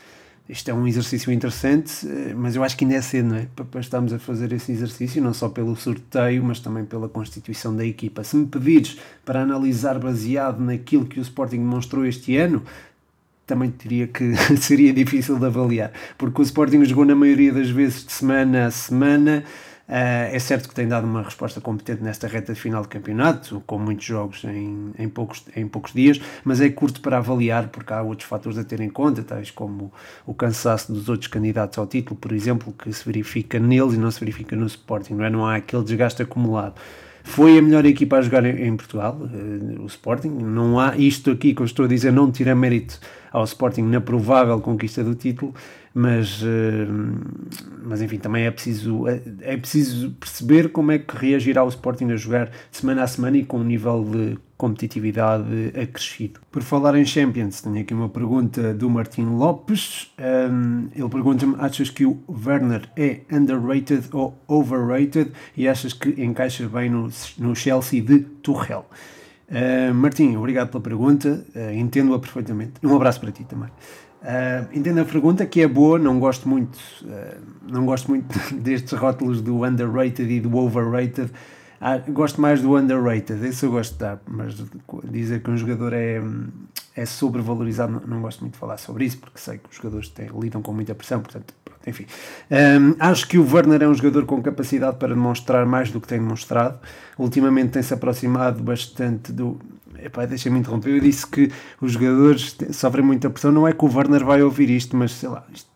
Isto 0.47 0.69
é 0.69 0.73
um 0.73 0.87
exercício 0.87 1.31
interessante, 1.31 2.07
eh, 2.07 2.33
mas 2.35 2.55
eu 2.55 2.63
acho 2.63 2.75
que 2.77 2.83
ainda 2.85 2.95
é 2.95 3.01
cedo, 3.01 3.29
não 3.29 3.35
é? 3.35 3.47
Para 3.55 3.81
estarmos 3.81 4.13
a 4.13 4.17
fazer 4.19 4.51
esse 4.53 4.71
exercício, 4.71 5.21
não 5.21 5.33
só 5.33 5.49
pelo 5.49 5.75
sorteio, 5.75 6.43
mas 6.43 6.59
também 6.59 6.85
pela 6.85 7.07
constituição 7.09 7.75
da 7.75 7.85
equipa. 7.85 8.23
Se 8.23 8.35
me 8.35 8.47
pedires 8.47 8.97
para 9.23 9.41
analisar 9.41 9.99
baseado 9.99 10.59
naquilo 10.59 11.05
que 11.05 11.19
o 11.19 11.21
Sporting 11.21 11.57
demonstrou 11.57 12.05
este 12.05 12.35
ano, 12.37 12.63
também 13.45 13.73
diria 13.77 14.07
que 14.07 14.35
seria 14.57 14.93
difícil 14.93 15.37
de 15.37 15.45
avaliar, 15.45 15.91
porque 16.17 16.41
o 16.41 16.43
Sporting 16.43 16.83
jogou 16.85 17.05
na 17.05 17.15
maioria 17.15 17.53
das 17.53 17.69
vezes 17.69 18.05
de 18.05 18.11
semana 18.11 18.67
a 18.67 18.71
semana 18.71 19.43
Uh, 19.87 20.33
é 20.33 20.39
certo 20.39 20.67
que 20.67 20.73
tem 20.73 20.87
dado 20.87 21.05
uma 21.05 21.21
resposta 21.21 21.61
competente 21.61 22.01
nesta 22.01 22.27
reta 22.27 22.55
final 22.55 22.81
do 22.81 22.87
campeonato, 22.87 23.61
com 23.67 23.77
muitos 23.77 24.03
jogos 24.03 24.43
em, 24.43 24.91
em, 24.97 25.07
poucos, 25.07 25.45
em 25.55 25.67
poucos 25.67 25.93
dias, 25.93 26.19
mas 26.43 26.59
é 26.59 26.69
curto 26.69 26.99
para 27.01 27.17
avaliar 27.17 27.67
porque 27.67 27.93
há 27.93 28.01
outros 28.01 28.27
fatores 28.27 28.57
a 28.57 28.63
ter 28.63 28.81
em 28.81 28.89
conta, 28.89 29.21
tais 29.21 29.51
como 29.51 29.93
o 30.25 30.33
cansaço 30.33 30.91
dos 30.91 31.07
outros 31.07 31.27
candidatos 31.27 31.77
ao 31.77 31.85
título, 31.85 32.19
por 32.19 32.31
exemplo, 32.31 32.73
que 32.73 32.91
se 32.91 33.05
verifica 33.05 33.59
neles 33.59 33.93
e 33.93 33.97
não 33.97 34.09
se 34.09 34.19
verifica 34.19 34.55
no 34.55 34.65
Sporting, 34.65 35.13
não, 35.13 35.23
é? 35.23 35.29
não 35.29 35.45
há 35.45 35.57
aquele 35.57 35.83
desgaste 35.83 36.19
acumulado. 36.19 36.73
Foi 37.25 37.57
a 37.57 37.61
melhor 37.61 37.85
equipa 37.85 38.17
a 38.17 38.21
jogar 38.21 38.45
em, 38.45 38.77
Portugal, 38.77 39.19
uh, 39.19 39.81
o 39.81 39.87
Sporting. 39.87 40.29
Não 40.29 40.79
há 40.79 40.95
isto 40.95 41.31
aqui 41.31 41.53
que 41.55 41.61
eu 41.61 41.65
estou 41.65 41.85
a 41.85 41.87
dizer, 41.87 42.11
não 42.11 42.31
tira 42.31 42.55
mérito 42.55 42.99
ao 43.31 43.43
Sporting 43.43 43.81
na 43.81 43.99
provável 43.99 44.61
conquista 44.61 45.03
do 45.03 45.15
título, 45.15 45.53
mas, 45.93 46.41
eh, 46.41 46.87
mas 47.83 48.01
enfim, 48.01 48.17
também 48.17 48.45
é 48.45 48.51
preciso, 48.51 49.07
é, 49.09 49.21
é 49.41 49.57
preciso 49.57 50.11
perceber 50.11 50.69
como 50.69 50.91
é 50.91 50.99
que 50.99 51.17
reagirá 51.17 51.61
o 51.63 51.67
Sporting 51.67 52.11
a 52.11 52.15
jogar 52.15 52.51
semana 52.71 53.03
a 53.03 53.07
semana 53.07 53.37
e 53.37 53.43
com 53.43 53.57
um 53.57 53.63
nível 53.63 54.05
de 54.09 54.37
competitividade 54.57 55.73
acrescido. 55.79 56.39
Por 56.51 56.63
falar 56.63 56.95
em 56.95 57.05
Champions, 57.05 57.61
tenho 57.61 57.79
aqui 57.79 57.93
uma 57.93 58.09
pergunta 58.09 58.73
do 58.73 58.89
Martim 58.89 59.25
Lopes. 59.25 60.13
Um, 60.19 60.89
ele 60.95 61.09
pergunta-me: 61.09 61.55
achas 61.59 61.89
que 61.89 62.05
o 62.05 62.19
Werner 62.29 62.89
é 62.95 63.21
underrated 63.31 64.07
ou 64.11 64.37
overrated 64.47 65.31
e 65.57 65.67
achas 65.67 65.93
que 65.93 66.09
encaixa 66.23 66.67
bem 66.67 66.89
no, 66.89 67.09
no 67.37 67.55
Chelsea 67.55 68.01
de 68.01 68.19
Tuchel? 68.19 68.85
Uh, 69.49 69.93
Martim, 69.93 70.35
obrigado 70.35 70.69
pela 70.69 70.81
pergunta, 70.81 71.45
uh, 71.55 71.73
entendo-a 71.73 72.17
perfeitamente. 72.17 72.73
Um 72.83 72.95
abraço 72.95 73.19
para 73.19 73.31
ti 73.31 73.43
também. 73.43 73.69
Uh, 74.21 74.67
entendo 74.73 75.01
a 75.01 75.05
pergunta, 75.05 75.45
que 75.45 75.61
é 75.61 75.67
boa, 75.67 75.99
não 75.99 76.19
gosto 76.19 76.49
muito, 76.49 76.79
não 77.61 77.85
gosto 77.85 78.09
muito 78.09 78.27
destes 78.55 78.93
rótulos 78.93 79.39
do 79.41 79.63
underrated 79.63 80.31
e 80.31 80.39
do 80.39 80.55
overrated. 80.57 81.29
Ah, 81.79 81.97
gosto 81.97 82.39
mais 82.39 82.61
do 82.61 82.75
underrated, 82.75 83.45
esse 83.45 83.65
eu 83.65 83.71
gosto 83.71 83.93
de 83.93 83.99
dar, 83.99 84.19
mas 84.27 84.55
dizer 85.03 85.41
que 85.41 85.51
um 85.51 85.57
jogador 85.57 85.93
é, 85.93 86.21
é 86.95 87.05
sobrevalorizado, 87.05 87.91
não, 87.91 88.01
não 88.01 88.21
gosto 88.21 88.41
muito 88.41 88.53
de 88.53 88.59
falar 88.59 88.77
sobre 88.77 89.05
isso, 89.05 89.17
porque 89.17 89.37
sei 89.37 89.57
que 89.57 89.69
os 89.69 89.75
jogadores 89.75 90.09
têm, 90.09 90.29
lidam 90.39 90.61
com 90.61 90.73
muita 90.73 90.95
pressão, 90.95 91.19
portanto, 91.19 91.53
pronto, 91.63 91.81
enfim. 91.87 92.05
Um, 92.49 92.95
acho 92.99 93.27
que 93.27 93.37
o 93.37 93.53
Werner 93.53 93.83
é 93.83 93.87
um 93.87 93.93
jogador 93.93 94.25
com 94.25 94.41
capacidade 94.41 94.97
para 94.97 95.09
demonstrar 95.09 95.65
mais 95.65 95.91
do 95.91 95.99
que 95.99 96.07
tem 96.07 96.19
demonstrado. 96.19 96.79
Ultimamente 97.17 97.71
tem-se 97.71 97.93
aproximado 97.93 98.63
bastante 98.63 99.31
do, 99.33 99.59
Epá, 100.01 100.25
deixa-me 100.25 100.59
interromper. 100.59 100.91
Eu 100.91 100.99
disse 100.99 101.25
que 101.25 101.51
os 101.81 101.93
jogadores 101.93 102.55
sofrem 102.71 103.03
muita 103.03 103.29
pressão. 103.29 103.51
Não 103.51 103.67
é 103.67 103.73
que 103.73 103.83
o 103.83 103.93
Werner 103.93 104.23
vai 104.23 104.41
ouvir 104.41 104.69
isto, 104.69 104.95
mas 104.95 105.11
sei 105.11 105.29
lá, 105.29 105.43
isto 105.53 105.69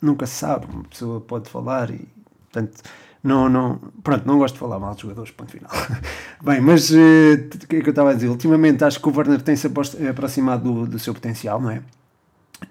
nunca 0.00 0.26
se 0.26 0.34
sabe. 0.34 0.66
Uma 0.66 0.84
pessoa 0.84 1.20
pode 1.20 1.48
falar 1.48 1.90
e, 1.90 2.08
portanto, 2.50 2.82
não, 3.22 3.48
não, 3.48 3.78
pronto, 4.02 4.26
não 4.26 4.38
gosto 4.38 4.54
de 4.54 4.60
falar 4.60 4.78
mal 4.78 4.94
de 4.94 5.02
jogadores, 5.02 5.30
ponto 5.30 5.52
final. 5.52 5.70
Bem, 6.42 6.60
mas 6.60 6.90
uh, 6.90 6.94
o 6.94 7.66
que 7.66 7.76
é 7.76 7.80
que 7.80 7.88
eu 7.88 7.90
estava 7.90 8.10
a 8.10 8.14
dizer? 8.14 8.28
Ultimamente 8.28 8.82
acho 8.82 9.00
que 9.00 9.08
o 9.08 9.16
Werner 9.16 9.42
tem-se 9.42 9.66
aproximado 10.08 10.64
do, 10.64 10.86
do 10.86 10.98
seu 10.98 11.12
potencial, 11.12 11.60
não 11.60 11.70
é? 11.70 11.82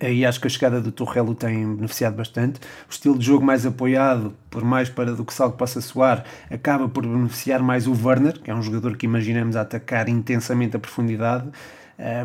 E 0.02 0.26
acho 0.26 0.40
que 0.40 0.48
a 0.48 0.50
chegada 0.50 0.80
do 0.80 0.92
Torrello 0.92 1.34
tem 1.34 1.76
beneficiado 1.76 2.16
bastante. 2.16 2.60
O 2.88 2.92
estilo 2.92 3.18
de 3.18 3.26
jogo 3.26 3.44
mais 3.44 3.66
apoiado, 3.66 4.34
por 4.50 4.64
mais 4.64 4.88
paradoxal 4.88 5.52
que 5.52 5.58
possa 5.58 5.82
soar, 5.82 6.24
acaba 6.50 6.88
por 6.88 7.06
beneficiar 7.06 7.62
mais 7.62 7.88
o 7.88 7.94
Werner, 7.94 8.40
que 8.40 8.52
é 8.52 8.56
um 8.56 8.62
jogador 8.62 8.96
que 8.96 9.06
imaginamos 9.06 9.56
a 9.56 9.62
atacar 9.62 10.08
intensamente 10.08 10.76
a 10.76 10.80
profundidade, 10.80 11.50
eh, 11.50 11.54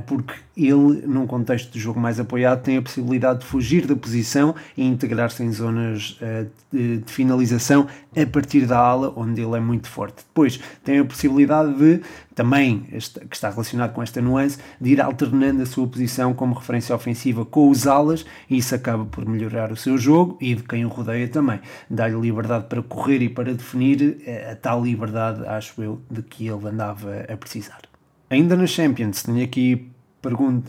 porque 0.07 0.35
ele, 0.57 1.05
num 1.05 1.27
contexto 1.27 1.73
de 1.73 1.81
jogo 1.81 1.99
mais 1.99 2.21
apoiado, 2.21 2.63
tem 2.63 2.77
a 2.77 2.83
possibilidade 2.83 3.41
de 3.41 3.47
fugir 3.47 3.87
da 3.87 3.97
posição 3.97 4.55
e 4.77 4.85
integrar-se 4.85 5.43
em 5.43 5.51
zonas 5.51 6.17
uh, 6.23 6.49
de, 6.73 7.03
finalização 7.07 7.89
a 8.17 8.27
partir 8.27 8.67
da 8.67 8.79
ala, 8.79 9.13
onde 9.17 9.41
ele 9.41 9.57
é 9.57 9.61
muito 9.61 9.89
forte. 9.89 10.25
Depois, 10.29 10.61
tem 10.85 11.01
a 11.01 11.05
possibilidade 11.05 11.75
de, 11.75 12.01
também, 12.37 12.81
que 13.29 13.35
está 13.35 13.51
relacionado 13.51 13.93
com 13.93 14.01
esta 14.01 14.21
nuance, 14.21 14.59
de 14.81 14.93
ir 14.93 15.01
alternando 15.01 15.63
a 15.63 15.67
sua 15.67 15.89
posição 15.89 16.33
como 16.33 16.55
referência 16.55 16.95
ofensiva 16.95 17.45
com 17.45 17.69
os 17.69 17.87
alas, 17.89 18.25
e 18.49 18.59
isso 18.59 18.77
acaba 18.77 19.05
por 19.05 19.27
melhorar 19.27 19.73
o 19.73 19.77
seu 19.77 19.99
jogo 19.99 20.39
e 20.41 20.55
de 20.55 20.63
quem 20.63 20.85
o 20.85 20.89
rodeia 20.89 21.27
também. 21.27 21.59
Dá-lhe 21.91 22.19
liberdade 22.21 22.67
para 22.69 22.81
correr 22.81 23.23
e 23.23 23.29
para 23.29 23.53
definir 23.53 24.23
a, 24.49 24.53
a 24.53 24.57
tal 24.57 24.85
liberdade, 24.85 25.45
acho 25.47 25.83
eu, 25.83 26.01
de 26.09 26.23
que 26.23 26.47
ele 26.47 26.69
andava 26.69 27.25
a 27.29 27.37
precisar. 27.37 27.94
Ainda 28.35 28.57
na 28.57 28.67
Champions, 28.67 29.23
tenho 29.23 29.45
aqui 29.45 29.87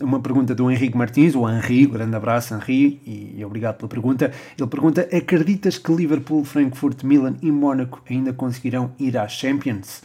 uma 0.00 0.20
pergunta 0.20 0.54
do 0.54 0.70
Henrique 0.70 0.96
Martins, 0.96 1.34
o 1.34 1.48
Henri, 1.48 1.84
grande 1.86 2.14
abraço 2.14 2.54
Henri, 2.54 3.00
e 3.04 3.44
obrigado 3.44 3.78
pela 3.78 3.88
pergunta. 3.88 4.30
Ele 4.56 4.68
pergunta, 4.68 5.00
acreditas 5.12 5.76
que 5.76 5.92
Liverpool, 5.92 6.44
Frankfurt, 6.44 7.02
Milan 7.02 7.34
e 7.42 7.50
Mónaco 7.50 8.00
ainda 8.08 8.32
conseguirão 8.32 8.92
ir 9.00 9.18
à 9.18 9.26
Champions? 9.26 10.00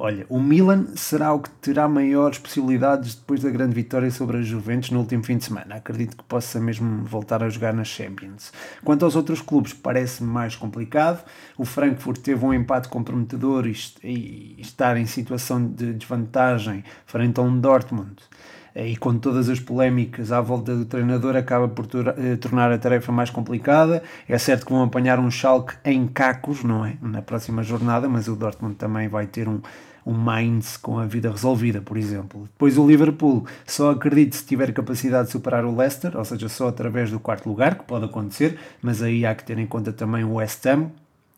Olha, 0.00 0.24
o 0.28 0.38
Milan 0.38 0.94
será 0.94 1.32
o 1.32 1.40
que 1.40 1.50
terá 1.50 1.88
maiores 1.88 2.38
possibilidades 2.38 3.16
depois 3.16 3.42
da 3.42 3.50
grande 3.50 3.74
vitória 3.74 4.08
sobre 4.12 4.36
a 4.36 4.42
Juventus 4.42 4.92
no 4.92 5.00
último 5.00 5.24
fim 5.24 5.38
de 5.38 5.44
semana. 5.44 5.74
Acredito 5.74 6.16
que 6.16 6.22
possa 6.22 6.60
mesmo 6.60 7.02
voltar 7.04 7.42
a 7.42 7.48
jogar 7.48 7.74
nas 7.74 7.88
Champions. 7.88 8.52
Quanto 8.84 9.04
aos 9.04 9.16
outros 9.16 9.40
clubes, 9.40 9.72
parece-me 9.72 10.30
mais 10.30 10.54
complicado. 10.54 11.24
O 11.56 11.64
Frankfurt 11.64 12.20
teve 12.20 12.44
um 12.44 12.54
empate 12.54 12.88
comprometedor 12.88 13.66
e, 13.66 14.54
estar 14.60 14.96
em 14.96 15.04
situação 15.04 15.66
de 15.66 15.94
desvantagem 15.94 16.84
frente 17.04 17.40
a 17.40 17.42
um 17.42 17.58
Dortmund 17.58 18.22
e 18.76 18.96
com 18.96 19.18
todas 19.18 19.48
as 19.48 19.58
polémicas 19.58 20.30
à 20.30 20.40
volta 20.40 20.76
do 20.76 20.84
treinador 20.84 21.34
acaba 21.34 21.66
por 21.66 21.86
eh, 22.16 22.36
tornar 22.36 22.70
a 22.70 22.78
tarefa 22.78 23.10
mais 23.10 23.30
complicada. 23.30 24.02
É 24.28 24.38
certo 24.38 24.64
que 24.64 24.72
vão 24.72 24.84
apanhar 24.84 25.18
um 25.18 25.28
Schalke 25.28 25.74
em 25.84 26.06
cacos, 26.06 26.62
não 26.62 26.86
é? 26.86 26.96
Na 27.02 27.20
próxima 27.20 27.64
jornada, 27.64 28.08
mas 28.08 28.28
o 28.28 28.36
Dortmund 28.36 28.76
também 28.76 29.08
vai 29.08 29.26
ter 29.26 29.48
um, 29.48 29.60
um 30.08 30.14
Mainz 30.14 30.78
com 30.78 30.98
a 30.98 31.04
vida 31.04 31.30
resolvida, 31.30 31.82
por 31.82 31.98
exemplo. 31.98 32.44
Depois 32.44 32.78
o 32.78 32.86
Liverpool, 32.86 33.46
só 33.66 33.90
acredito 33.90 34.36
se 34.36 34.44
tiver 34.44 34.72
capacidade 34.72 35.26
de 35.26 35.32
superar 35.32 35.66
o 35.66 35.76
Leicester, 35.76 36.16
ou 36.16 36.24
seja, 36.24 36.48
só 36.48 36.68
através 36.68 37.10
do 37.10 37.20
quarto 37.20 37.46
lugar, 37.46 37.74
que 37.74 37.84
pode 37.84 38.06
acontecer, 38.06 38.58
mas 38.80 39.02
aí 39.02 39.26
há 39.26 39.34
que 39.34 39.44
ter 39.44 39.58
em 39.58 39.66
conta 39.66 39.92
também 39.92 40.24
o 40.24 40.34
West 40.34 40.64
Ham. 40.66 40.90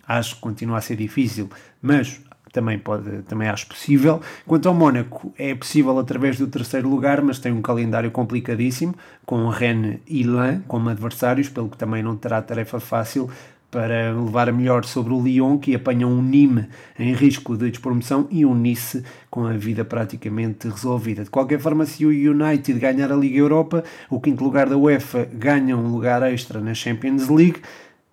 Acho 0.07 0.37
que 0.37 0.41
continua 0.41 0.79
a 0.79 0.81
ser 0.81 0.97
difícil, 0.97 1.51
mas 1.83 2.21
também, 2.53 2.79
pode, 2.79 3.23
também 3.23 3.49
acho 3.49 3.67
possível. 3.67 4.21
Quanto 4.47 4.69
ao 4.69 4.75
Mónaco, 4.75 5.33
é 5.37 5.55
possível 5.55 5.99
através 5.99 6.39
do 6.39 6.47
terceiro 6.47 6.89
lugar, 6.89 7.23
mas 7.23 7.39
tem 7.39 7.53
um 7.53 7.63
calendário 7.63 8.11
complicadíssimo, 8.11 8.95
com 9.27 9.49
Rennes 9.49 9.99
e 10.07 10.23
Lan 10.23 10.61
como 10.69 10.91
adversários, 10.91 11.49
pelo 11.49 11.69
que 11.69 11.77
também 11.77 12.03
não 12.03 12.17
terá 12.17 12.41
tarefa 12.41 12.79
fácil 12.79 13.29
para 13.71 14.13
levar 14.13 14.49
a 14.49 14.53
melhor 14.53 14.85
sobre 14.85 15.13
o 15.13 15.23
Lyon, 15.23 15.59
que 15.59 15.75
apanha 15.75 16.07
um 16.07 16.21
Nîmes 16.21 16.67
em 16.99 17.15
risco 17.15 17.57
de 17.57 17.71
despromoção 17.71 18.27
e 18.31 18.45
um 18.45 18.55
Nice 18.55 19.05
com 19.31 19.47
a 19.47 19.53
vida 19.53 19.85
praticamente 19.85 20.69
resolvida. 20.69 21.25
De 21.25 21.31
qualquer 21.31 21.61
forma, 21.61 21.87
se 21.87 22.05
o 22.05 22.09
United 22.09 22.79
ganhar 22.79 23.13
a 23.13 23.17
Liga 23.17 23.39
Europa, 23.39 23.85
o 24.09 24.21
quinto 24.21 24.43
lugar 24.43 24.69
da 24.69 24.77
UEFA 24.77 25.29
ganha 25.33 25.77
um 25.77 25.91
lugar 25.91 26.23
extra 26.23 26.61
na 26.61 26.75
Champions 26.75 27.29
League 27.29 27.61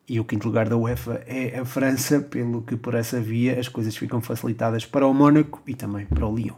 e 0.07 0.19
o 0.19 0.23
quinto 0.23 0.47
lugar 0.47 0.69
da 0.69 0.77
UEFA 0.77 1.21
é 1.27 1.59
a 1.59 1.65
França, 1.65 2.21
pelo 2.21 2.61
que 2.61 2.77
por 2.77 2.95
essa 2.95 3.19
via 3.19 3.59
as 3.59 3.67
coisas 3.67 3.97
ficam 3.97 4.21
facilitadas 4.21 4.85
para 4.85 5.05
o 5.05 5.13
Mónaco 5.13 5.61
e 5.67 5.75
também 5.75 6.05
para 6.05 6.25
o 6.25 6.33
Lyon. 6.33 6.55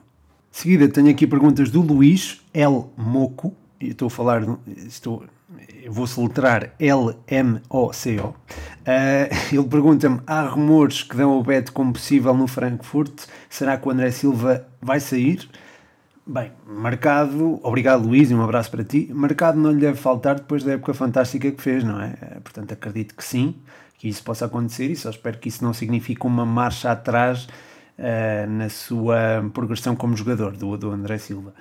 De 0.51 0.57
seguida 0.57 0.87
tenho 0.87 1.09
aqui 1.09 1.25
perguntas 1.25 1.71
do 1.71 1.81
Luís 1.81 2.41
L. 2.53 2.85
Moco, 2.97 3.55
estou 3.79 4.07
a 4.07 4.09
falar, 4.09 4.43
estou, 4.67 5.23
vou 5.89 6.07
soletrar 6.07 6.73
L-M-O-C-O. 6.79 8.27
Uh, 8.27 8.35
ele 9.51 9.67
pergunta-me: 9.67 10.21
há 10.25 10.41
rumores 10.43 11.03
que 11.03 11.15
dão 11.15 11.37
o 11.37 11.43
Beto 11.43 11.73
como 11.73 11.93
possível 11.93 12.33
no 12.33 12.47
Frankfurt, 12.47 13.25
será 13.49 13.77
que 13.77 13.87
o 13.87 13.91
André 13.91 14.11
Silva 14.11 14.67
vai 14.81 14.99
sair? 14.99 15.49
Bem, 16.25 16.51
marcado, 16.67 17.59
obrigado 17.63 18.05
Luís 18.05 18.29
e 18.29 18.35
um 18.35 18.43
abraço 18.43 18.69
para 18.69 18.83
ti. 18.83 19.09
Marcado 19.11 19.59
não 19.59 19.71
lhe 19.71 19.79
deve 19.79 19.97
faltar 19.97 20.35
depois 20.35 20.63
da 20.63 20.73
época 20.73 20.93
fantástica 20.93 21.49
que 21.49 21.59
fez, 21.59 21.83
não 21.83 21.99
é? 21.99 22.13
Eh, 22.21 22.39
portanto, 22.43 22.71
acredito 22.71 23.15
que 23.15 23.23
sim, 23.23 23.55
que 23.97 24.07
isso 24.07 24.23
possa 24.23 24.45
acontecer 24.45 24.91
e 24.91 24.95
só 24.95 25.09
espero 25.09 25.39
que 25.39 25.49
isso 25.49 25.63
não 25.63 25.73
signifique 25.73 26.27
uma 26.27 26.45
marcha 26.45 26.91
atrás 26.91 27.47
uh, 27.97 28.47
na 28.47 28.69
sua 28.69 29.43
progressão 29.51 29.95
como 29.95 30.15
jogador 30.15 30.55
do, 30.55 30.77
do 30.77 30.91
André 30.91 31.17
Silva. 31.17 31.51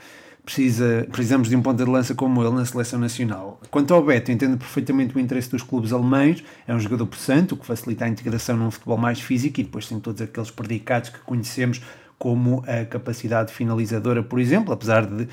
Precisa, 0.48 1.06
precisamos 1.12 1.50
de 1.50 1.56
um 1.56 1.60
ponta 1.60 1.84
de 1.84 1.90
lança 1.90 2.14
como 2.14 2.42
ele 2.42 2.54
na 2.54 2.64
seleção 2.64 2.98
nacional. 2.98 3.60
Quanto 3.70 3.92
ao 3.92 4.02
Beto, 4.02 4.32
entendo 4.32 4.56
perfeitamente 4.56 5.14
o 5.14 5.20
interesse 5.20 5.50
dos 5.50 5.62
clubes 5.62 5.92
alemães, 5.92 6.42
é 6.66 6.74
um 6.74 6.80
jogador 6.80 7.06
possante, 7.06 7.52
o 7.52 7.56
que 7.58 7.66
facilita 7.66 8.06
a 8.06 8.08
integração 8.08 8.56
num 8.56 8.70
futebol 8.70 8.96
mais 8.96 9.20
físico 9.20 9.60
e 9.60 9.64
depois 9.64 9.86
tem 9.86 10.00
todos 10.00 10.22
aqueles 10.22 10.50
predicados 10.50 11.10
que 11.10 11.18
conhecemos 11.18 11.82
como 12.18 12.64
a 12.66 12.86
capacidade 12.86 13.52
finalizadora, 13.52 14.22
por 14.22 14.40
exemplo, 14.40 14.72
apesar 14.72 15.04
de 15.04 15.28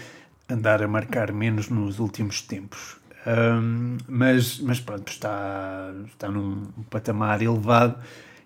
andar 0.49 0.83
a 0.83 0.87
marcar 0.89 1.31
menos 1.31 1.69
nos 1.69 1.97
últimos 1.97 2.41
tempos. 2.41 2.97
Um, 3.25 3.95
mas, 4.09 4.59
mas 4.59 4.81
pronto, 4.81 5.09
está, 5.09 5.93
está 6.07 6.27
num 6.27 6.65
patamar 6.89 7.41
elevado 7.41 7.95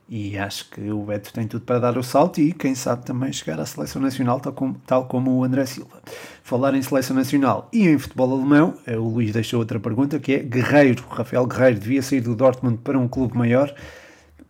e 0.10 0.38
acho 0.40 0.68
que 0.72 0.90
o 0.92 1.04
Beto 1.04 1.32
tem 1.32 1.48
tudo 1.48 1.64
para 1.64 1.80
dar 1.80 1.98
o 1.98 2.02
salto 2.02 2.42
e 2.42 2.52
quem 2.52 2.74
sabe 2.74 3.06
também 3.06 3.32
chegar 3.32 3.60
à 3.60 3.66
seleção 3.66 4.02
nacional, 4.02 4.40
tal 4.40 4.52
como, 4.52 4.76
tal 4.86 5.06
como 5.06 5.38
o 5.38 5.44
André 5.44 5.68
Silva. 5.68 6.02
Falar 6.42 6.74
em 6.74 6.82
seleção 6.82 7.16
nacional 7.16 7.70
e 7.72 7.88
em 7.88 7.98
futebol 8.00 8.34
alemão, 8.34 8.74
eh, 8.88 8.98
o 8.98 9.08
Luís 9.08 9.32
deixou 9.32 9.60
outra 9.60 9.80
pergunta 9.80 10.20
que 10.20 10.34
é 10.34 10.40
Guerreiro, 10.40 11.06
Rafael 11.08 11.46
Guerreiro 11.46 11.80
devia 11.80 12.02
sair 12.02 12.22
do 12.22 12.36
Dortmund 12.36 12.80
para 12.84 12.98
um 12.98 13.08
clube 13.08 13.38
maior? 13.38 13.72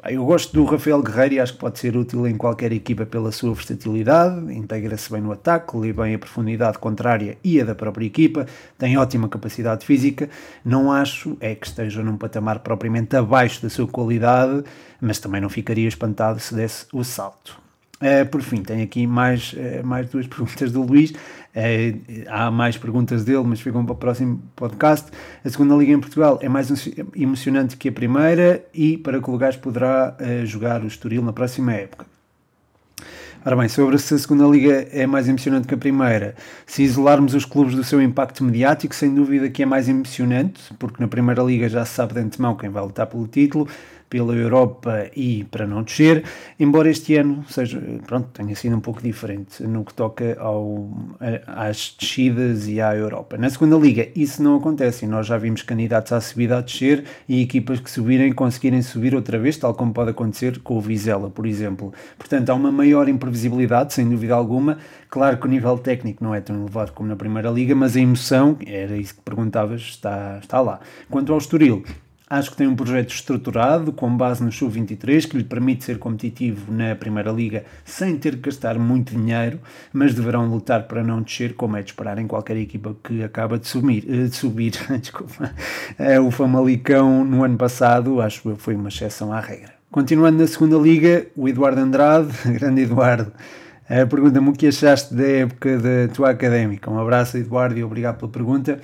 Eu 0.03 0.23
gosto 0.23 0.53
do 0.53 0.63
Rafael 0.63 1.01
Guerreiro 1.03 1.35
e 1.35 1.39
acho 1.41 1.53
que 1.53 1.59
pode 1.59 1.77
ser 1.77 1.97
útil 1.97 2.25
em 2.25 2.37
qualquer 2.37 2.71
equipa 2.71 3.05
pela 3.05 3.33
sua 3.33 3.53
versatilidade, 3.53 4.53
integra-se 4.53 5.11
bem 5.11 5.21
no 5.21 5.31
ataque, 5.31 5.75
lê 5.75 5.91
bem 5.91 6.15
a 6.15 6.19
profundidade 6.19 6.77
contrária 6.77 7.37
e 7.43 7.59
a 7.59 7.65
da 7.65 7.75
própria 7.75 8.05
equipa, 8.05 8.45
tem 8.77 8.97
ótima 8.97 9.27
capacidade 9.27 9.85
física. 9.85 10.29
Não 10.63 10.89
acho 10.89 11.35
é 11.41 11.53
que 11.53 11.67
esteja 11.67 12.01
num 12.01 12.15
patamar 12.15 12.59
propriamente 12.59 13.15
abaixo 13.17 13.61
da 13.61 13.69
sua 13.69 13.87
qualidade, 13.87 14.63
mas 15.01 15.19
também 15.19 15.41
não 15.41 15.49
ficaria 15.49 15.87
espantado 15.87 16.39
se 16.39 16.55
desse 16.55 16.85
o 16.93 17.03
salto. 17.03 17.68
Uh, 18.01 18.25
por 18.29 18.41
fim, 18.41 18.63
tenho 18.63 18.81
aqui 18.81 19.05
mais, 19.05 19.51
uh, 19.53 19.85
mais 19.85 20.09
duas 20.09 20.25
perguntas 20.27 20.71
do 20.71 20.81
Luís. 20.81 21.11
Uh, 21.11 22.25
há 22.27 22.49
mais 22.49 22.77
perguntas 22.77 23.25
dele, 23.25 23.43
mas 23.45 23.59
ficam 23.59 23.83
para 23.85 23.93
o 23.93 23.97
próximo 23.97 24.41
podcast. 24.55 25.11
A 25.43 25.49
segunda 25.49 25.75
Liga 25.75 25.91
em 25.91 25.99
Portugal 25.99 26.39
é 26.41 26.47
mais 26.47 26.69
emocionante 27.15 27.75
que 27.75 27.89
a 27.89 27.91
primeira 27.91 28.63
e 28.73 28.97
para 28.97 29.21
que 29.21 29.29
Lugares 29.29 29.57
poderá 29.57 30.15
jogar 30.45 30.81
o 30.81 30.87
Estoril 30.87 31.21
na 31.21 31.33
próxima 31.33 31.73
época. 31.73 32.05
Ora 33.45 33.55
bem, 33.55 33.69
sobre 33.69 33.97
se 33.97 34.13
a 34.13 34.17
segunda 34.17 34.45
liga 34.45 34.85
é 34.91 35.07
mais 35.07 35.29
emocionante 35.29 35.65
que 35.65 35.73
a 35.73 35.77
primeira, 35.77 36.35
se 36.65 36.83
isolarmos 36.83 37.33
os 37.33 37.45
clubes 37.45 37.73
do 37.73 37.85
seu 37.85 38.01
impacto 38.01 38.43
mediático, 38.43 38.93
sem 38.93 39.15
dúvida 39.15 39.49
que 39.49 39.63
é 39.63 39.65
mais 39.65 39.87
emocionante, 39.87 40.61
porque 40.77 41.01
na 41.01 41.07
primeira 41.07 41.41
liga 41.41 41.69
já 41.69 41.85
se 41.85 41.93
sabe 41.93 42.15
de 42.15 42.19
antemão 42.19 42.57
quem 42.57 42.69
vai 42.69 42.83
lutar 42.83 43.07
pelo 43.07 43.25
título, 43.27 43.65
pela 44.09 44.33
Europa 44.33 45.09
e 45.15 45.43
para 45.45 45.67
não 45.67 45.83
descer, 45.83 46.23
embora 46.59 46.89
este 46.89 47.15
ano 47.15 47.45
seja, 47.47 47.81
pronto, 48.07 48.29
tenha 48.33 48.55
sido 48.55 48.75
um 48.75 48.79
pouco 48.79 49.01
diferente 49.01 49.63
no 49.63 49.85
que 49.85 49.93
toca 49.93 50.35
ao, 50.39 50.89
às 51.45 51.95
descidas 51.99 52.67
e 52.67 52.81
à 52.81 52.95
Europa. 52.95 53.37
Na 53.37 53.49
segunda 53.49 53.77
liga 53.77 54.07
isso 54.15 54.41
não 54.41 54.57
acontece 54.57 55.05
e 55.05 55.07
nós 55.07 55.27
já 55.27 55.37
vimos 55.37 55.61
candidatos 55.61 56.11
à 56.11 56.19
subida 56.19 56.57
a 56.57 56.61
descer 56.61 57.03
e 57.27 57.41
equipas 57.41 57.79
que 57.79 57.91
subirem 57.91 58.33
conseguirem 58.33 58.81
subir 58.81 59.13
outra 59.13 59.37
vez, 59.37 59.57
tal 59.57 59.73
como 59.73 59.93
pode 59.93 60.11
acontecer 60.11 60.59
com 60.59 60.77
o 60.77 60.81
Vizela, 60.81 61.29
por 61.29 61.45
exemplo. 61.45 61.93
Portanto, 62.17 62.49
há 62.49 62.55
uma 62.55 62.71
maior 62.71 63.07
imprevisibilidade, 63.07 63.93
sem 63.93 64.09
dúvida 64.09 64.33
alguma. 64.33 64.77
Claro 65.09 65.37
que 65.37 65.45
o 65.45 65.49
nível 65.49 65.77
técnico 65.77 66.23
não 66.23 66.33
é 66.33 66.41
tão 66.41 66.55
elevado 66.61 66.91
como 66.93 67.09
na 67.09 67.15
Primeira 67.15 67.49
Liga, 67.49 67.75
mas 67.75 67.95
a 67.95 67.99
emoção, 67.99 68.57
era 68.65 68.95
isso 68.97 69.15
que 69.15 69.21
perguntavas, 69.21 69.81
está, 69.81 70.39
está 70.41 70.61
lá. 70.61 70.79
Quanto 71.09 71.31
ao 71.31 71.37
Estoril, 71.37 71.83
Acho 72.29 72.51
que 72.51 72.57
tem 72.57 72.67
um 72.67 72.75
projeto 72.75 73.09
estruturado, 73.09 73.91
com 73.91 74.15
base 74.15 74.43
no 74.43 74.51
Sub-23, 74.51 75.27
que 75.27 75.35
lhe 75.35 75.43
permite 75.43 75.83
ser 75.83 75.97
competitivo 75.97 76.71
na 76.71 76.95
Primeira 76.95 77.31
Liga 77.31 77.63
sem 77.83 78.15
ter 78.19 78.35
que 78.35 78.43
gastar 78.43 78.77
muito 78.77 79.15
dinheiro, 79.15 79.59
mas 79.91 80.13
deverão 80.13 80.47
lutar 80.47 80.83
para 80.83 81.03
não 81.03 81.23
descer, 81.23 81.55
como 81.55 81.75
é 81.75 81.81
de 81.81 81.89
esperar 81.89 82.19
em 82.19 82.27
qualquer 82.27 82.55
equipa 82.57 82.95
que 83.03 83.23
acaba 83.23 83.57
de 83.57 83.67
subir. 83.67 84.05
Eh, 84.07 84.25
de 84.25 84.35
subir 84.35 84.73
desculpa. 85.01 85.51
Eh, 85.97 86.19
o 86.19 86.29
Famalicão, 86.29 87.25
no 87.25 87.43
ano 87.43 87.57
passado, 87.57 88.21
acho 88.21 88.43
que 88.43 88.55
foi 88.57 88.75
uma 88.75 88.89
exceção 88.89 89.33
à 89.33 89.39
regra. 89.39 89.73
Continuando 89.89 90.37
na 90.37 90.45
Segunda 90.45 90.77
Liga, 90.77 91.25
o 91.35 91.49
Eduardo 91.49 91.81
Andrade, 91.81 92.31
grande 92.45 92.81
Eduardo, 92.83 93.33
eh, 93.89 94.05
pergunta-me 94.05 94.49
o 94.49 94.53
que 94.53 94.67
achaste 94.67 95.15
da 95.15 95.27
época 95.27 95.79
da 95.79 96.13
tua 96.13 96.29
académica. 96.29 96.91
Um 96.91 96.99
abraço, 96.99 97.39
Eduardo, 97.39 97.75
e 97.75 97.83
obrigado 97.83 98.19
pela 98.19 98.31
pergunta. 98.31 98.79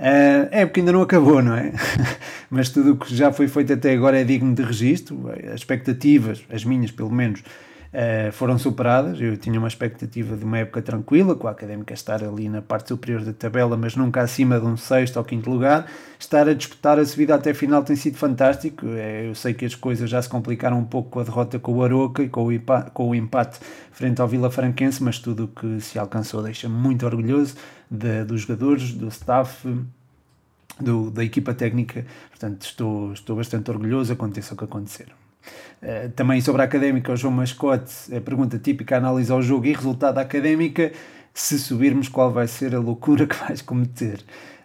Uh, 0.00 0.48
é 0.50 0.64
porque 0.64 0.80
ainda 0.80 0.92
não 0.92 1.02
acabou, 1.02 1.42
não 1.42 1.54
é? 1.54 1.72
Mas 2.48 2.70
tudo 2.70 2.92
o 2.92 2.96
que 2.96 3.14
já 3.14 3.30
foi 3.30 3.46
feito 3.48 3.74
até 3.74 3.92
agora 3.92 4.18
é 4.18 4.24
digno 4.24 4.54
de 4.54 4.62
registro. 4.62 5.30
As 5.52 5.56
expectativas, 5.56 6.42
as 6.50 6.64
minhas 6.64 6.90
pelo 6.90 7.12
menos, 7.12 7.42
uh, 7.92 8.32
foram 8.32 8.58
superadas. 8.58 9.20
Eu 9.20 9.36
tinha 9.36 9.58
uma 9.58 9.68
expectativa 9.68 10.36
de 10.36 10.44
uma 10.44 10.58
época 10.58 10.82
tranquila, 10.82 11.34
com 11.34 11.48
a 11.48 11.50
académica 11.50 11.94
estar 11.94 12.22
ali 12.22 12.48
na 12.48 12.62
parte 12.62 12.88
superior 12.88 13.22
da 13.22 13.32
tabela, 13.32 13.76
mas 13.76 13.96
nunca 13.96 14.20
acima 14.20 14.58
de 14.58 14.66
um 14.66 14.76
sexto 14.76 15.16
ou 15.16 15.24
quinto 15.24 15.50
lugar. 15.50 15.86
Estar 16.18 16.48
a 16.48 16.54
disputar 16.54 16.98
a 16.98 17.04
subida 17.04 17.34
até 17.34 17.50
a 17.50 17.54
final 17.54 17.82
tem 17.82 17.96
sido 17.96 18.16
fantástico. 18.16 18.86
É, 18.86 19.28
eu 19.28 19.34
sei 19.34 19.54
que 19.54 19.64
as 19.64 19.74
coisas 19.74 20.08
já 20.08 20.20
se 20.20 20.28
complicaram 20.28 20.78
um 20.78 20.84
pouco 20.84 21.10
com 21.10 21.20
a 21.20 21.24
derrota 21.24 21.58
com 21.58 21.72
o 21.72 21.84
Aroca 21.84 22.22
e 22.22 22.28
com 22.28 22.46
o, 22.46 22.60
com 22.92 23.10
o 23.10 23.14
empate 23.14 23.58
frente 23.92 24.20
ao 24.20 24.28
Vila 24.28 24.50
Franquense, 24.50 25.02
mas 25.02 25.18
tudo 25.18 25.44
o 25.44 25.48
que 25.48 25.80
se 25.80 25.98
alcançou 25.98 26.42
deixa-me 26.42 26.74
muito 26.74 27.04
orgulhoso 27.04 27.56
de, 27.90 28.24
dos 28.24 28.42
jogadores, 28.42 28.92
do 28.92 29.08
staff, 29.08 29.68
do, 30.80 31.10
da 31.10 31.24
equipa 31.24 31.52
técnica. 31.52 32.06
Portanto, 32.30 32.62
estou, 32.62 33.12
estou 33.12 33.36
bastante 33.36 33.70
orgulhoso, 33.70 34.12
aconteça 34.12 34.54
o 34.54 34.56
que 34.56 34.64
acontecer. 34.64 35.19
Uh, 35.82 36.10
também 36.10 36.40
sobre 36.40 36.62
a 36.62 36.64
académica, 36.64 37.12
o 37.12 37.16
João 37.16 37.32
Mascote, 37.32 37.92
a 38.14 38.20
pergunta 38.20 38.58
típica, 38.58 38.96
análise 38.96 39.32
ao 39.32 39.40
jogo 39.40 39.66
e 39.66 39.72
resultado 39.72 40.16
da 40.16 40.20
académica. 40.20 40.92
Se 41.32 41.58
subirmos, 41.58 42.08
qual 42.08 42.32
vai 42.32 42.46
ser 42.46 42.74
a 42.74 42.78
loucura 42.78 43.24
que 43.28 43.36
vais 43.36 43.62
cometer? 43.62 44.20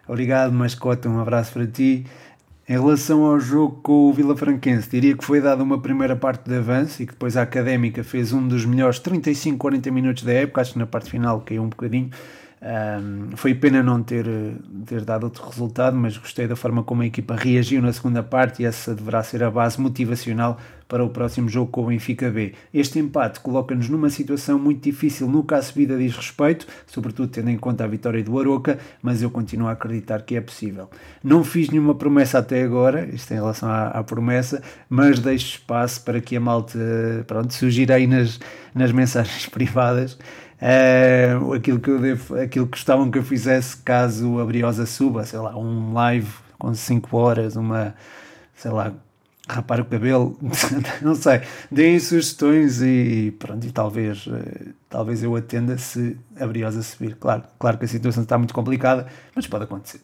Obrigado, 0.06 0.52
Mascote, 0.52 1.08
um 1.08 1.20
abraço 1.20 1.52
para 1.52 1.66
ti. 1.66 2.04
Em 2.68 2.72
relação 2.72 3.24
ao 3.24 3.38
jogo 3.38 3.80
com 3.80 4.08
o 4.08 4.12
Vila 4.12 4.36
Franquense, 4.36 4.90
diria 4.90 5.16
que 5.16 5.24
foi 5.24 5.40
dada 5.40 5.62
uma 5.62 5.80
primeira 5.80 6.16
parte 6.16 6.48
de 6.50 6.56
avanço 6.56 7.00
e 7.00 7.06
que 7.06 7.12
depois 7.12 7.36
a 7.36 7.42
Académica 7.42 8.02
fez 8.02 8.32
um 8.32 8.46
dos 8.46 8.64
melhores 8.64 8.98
35, 8.98 9.56
40 9.56 9.90
minutos 9.92 10.22
da 10.24 10.32
época, 10.32 10.60
acho 10.60 10.72
que 10.72 10.78
na 10.80 10.86
parte 10.86 11.08
final 11.08 11.40
caiu 11.42 11.62
um 11.62 11.68
bocadinho, 11.68 12.10
um, 12.66 13.36
foi 13.36 13.54
pena 13.54 13.80
não 13.80 14.02
ter, 14.02 14.26
ter 14.86 15.04
dado 15.04 15.24
outro 15.24 15.46
resultado, 15.46 15.96
mas 15.96 16.16
gostei 16.16 16.48
da 16.48 16.56
forma 16.56 16.82
como 16.82 17.02
a 17.02 17.06
equipa 17.06 17.36
reagiu 17.36 17.80
na 17.80 17.92
segunda 17.92 18.24
parte 18.24 18.62
e 18.62 18.66
essa 18.66 18.92
deverá 18.92 19.22
ser 19.22 19.44
a 19.44 19.50
base 19.50 19.80
motivacional 19.80 20.58
para 20.88 21.04
o 21.04 21.10
próximo 21.10 21.48
jogo 21.48 21.70
com 21.70 21.82
o 21.82 21.86
Benfica 21.86 22.28
B. 22.28 22.54
Este 22.72 22.98
empate 22.98 23.40
coloca-nos 23.40 23.88
numa 23.88 24.10
situação 24.10 24.58
muito 24.58 24.82
difícil 24.82 25.28
no 25.28 25.44
caso 25.44 25.72
vida 25.74 25.96
diz 25.96 26.16
respeito, 26.16 26.66
sobretudo 26.86 27.28
tendo 27.28 27.50
em 27.50 27.56
conta 27.56 27.84
a 27.84 27.86
vitória 27.86 28.22
do 28.22 28.38
Aroca, 28.38 28.78
mas 29.00 29.22
eu 29.22 29.30
continuo 29.30 29.68
a 29.68 29.72
acreditar 29.72 30.22
que 30.22 30.36
é 30.36 30.40
possível. 30.40 30.88
Não 31.22 31.44
fiz 31.44 31.70
nenhuma 31.70 31.94
promessa 31.94 32.38
até 32.38 32.62
agora, 32.62 33.06
isto 33.12 33.30
em 33.32 33.36
relação 33.36 33.68
à, 33.68 33.88
à 33.88 34.02
promessa, 34.02 34.62
mas 34.88 35.20
deixo 35.20 35.58
espaço 35.58 36.02
para 36.02 36.20
que 36.20 36.36
a 36.36 36.40
malta 36.40 36.78
pronto, 37.26 37.52
surgir 37.52 37.90
aí 37.92 38.06
nas, 38.06 38.40
nas 38.74 38.90
mensagens 38.90 39.46
privadas 39.50 40.18
Uh, 40.60 41.52
aquilo 41.52 41.78
que 41.78 41.90
eu 41.90 42.00
devo, 42.00 42.34
aquilo 42.38 42.66
que 42.66 42.72
gostavam 42.72 43.10
que 43.10 43.18
eu 43.18 43.22
fizesse 43.22 43.76
caso 43.76 44.40
a 44.40 44.44
Briosa 44.44 44.86
suba, 44.86 45.24
sei 45.24 45.38
lá, 45.38 45.56
um 45.56 45.92
live 45.92 46.32
com 46.58 46.74
5 46.74 47.16
horas, 47.16 47.56
uma, 47.56 47.94
sei 48.54 48.70
lá, 48.70 48.94
rapar 49.46 49.80
o 49.80 49.84
cabelo, 49.84 50.38
não 51.02 51.14
sei, 51.14 51.42
deem 51.70 52.00
sugestões 52.00 52.80
e 52.82 53.34
pronto, 53.38 53.66
e 53.66 53.70
talvez, 53.70 54.26
uh, 54.26 54.74
talvez 54.88 55.22
eu 55.22 55.36
atenda 55.36 55.76
se 55.76 56.16
a 56.40 56.46
Briosa 56.46 56.82
subir. 56.82 57.16
Claro, 57.16 57.44
claro 57.58 57.76
que 57.76 57.84
a 57.84 57.88
situação 57.88 58.22
está 58.22 58.38
muito 58.38 58.54
complicada, 58.54 59.06
mas 59.34 59.46
pode 59.46 59.64
acontecer. 59.64 60.00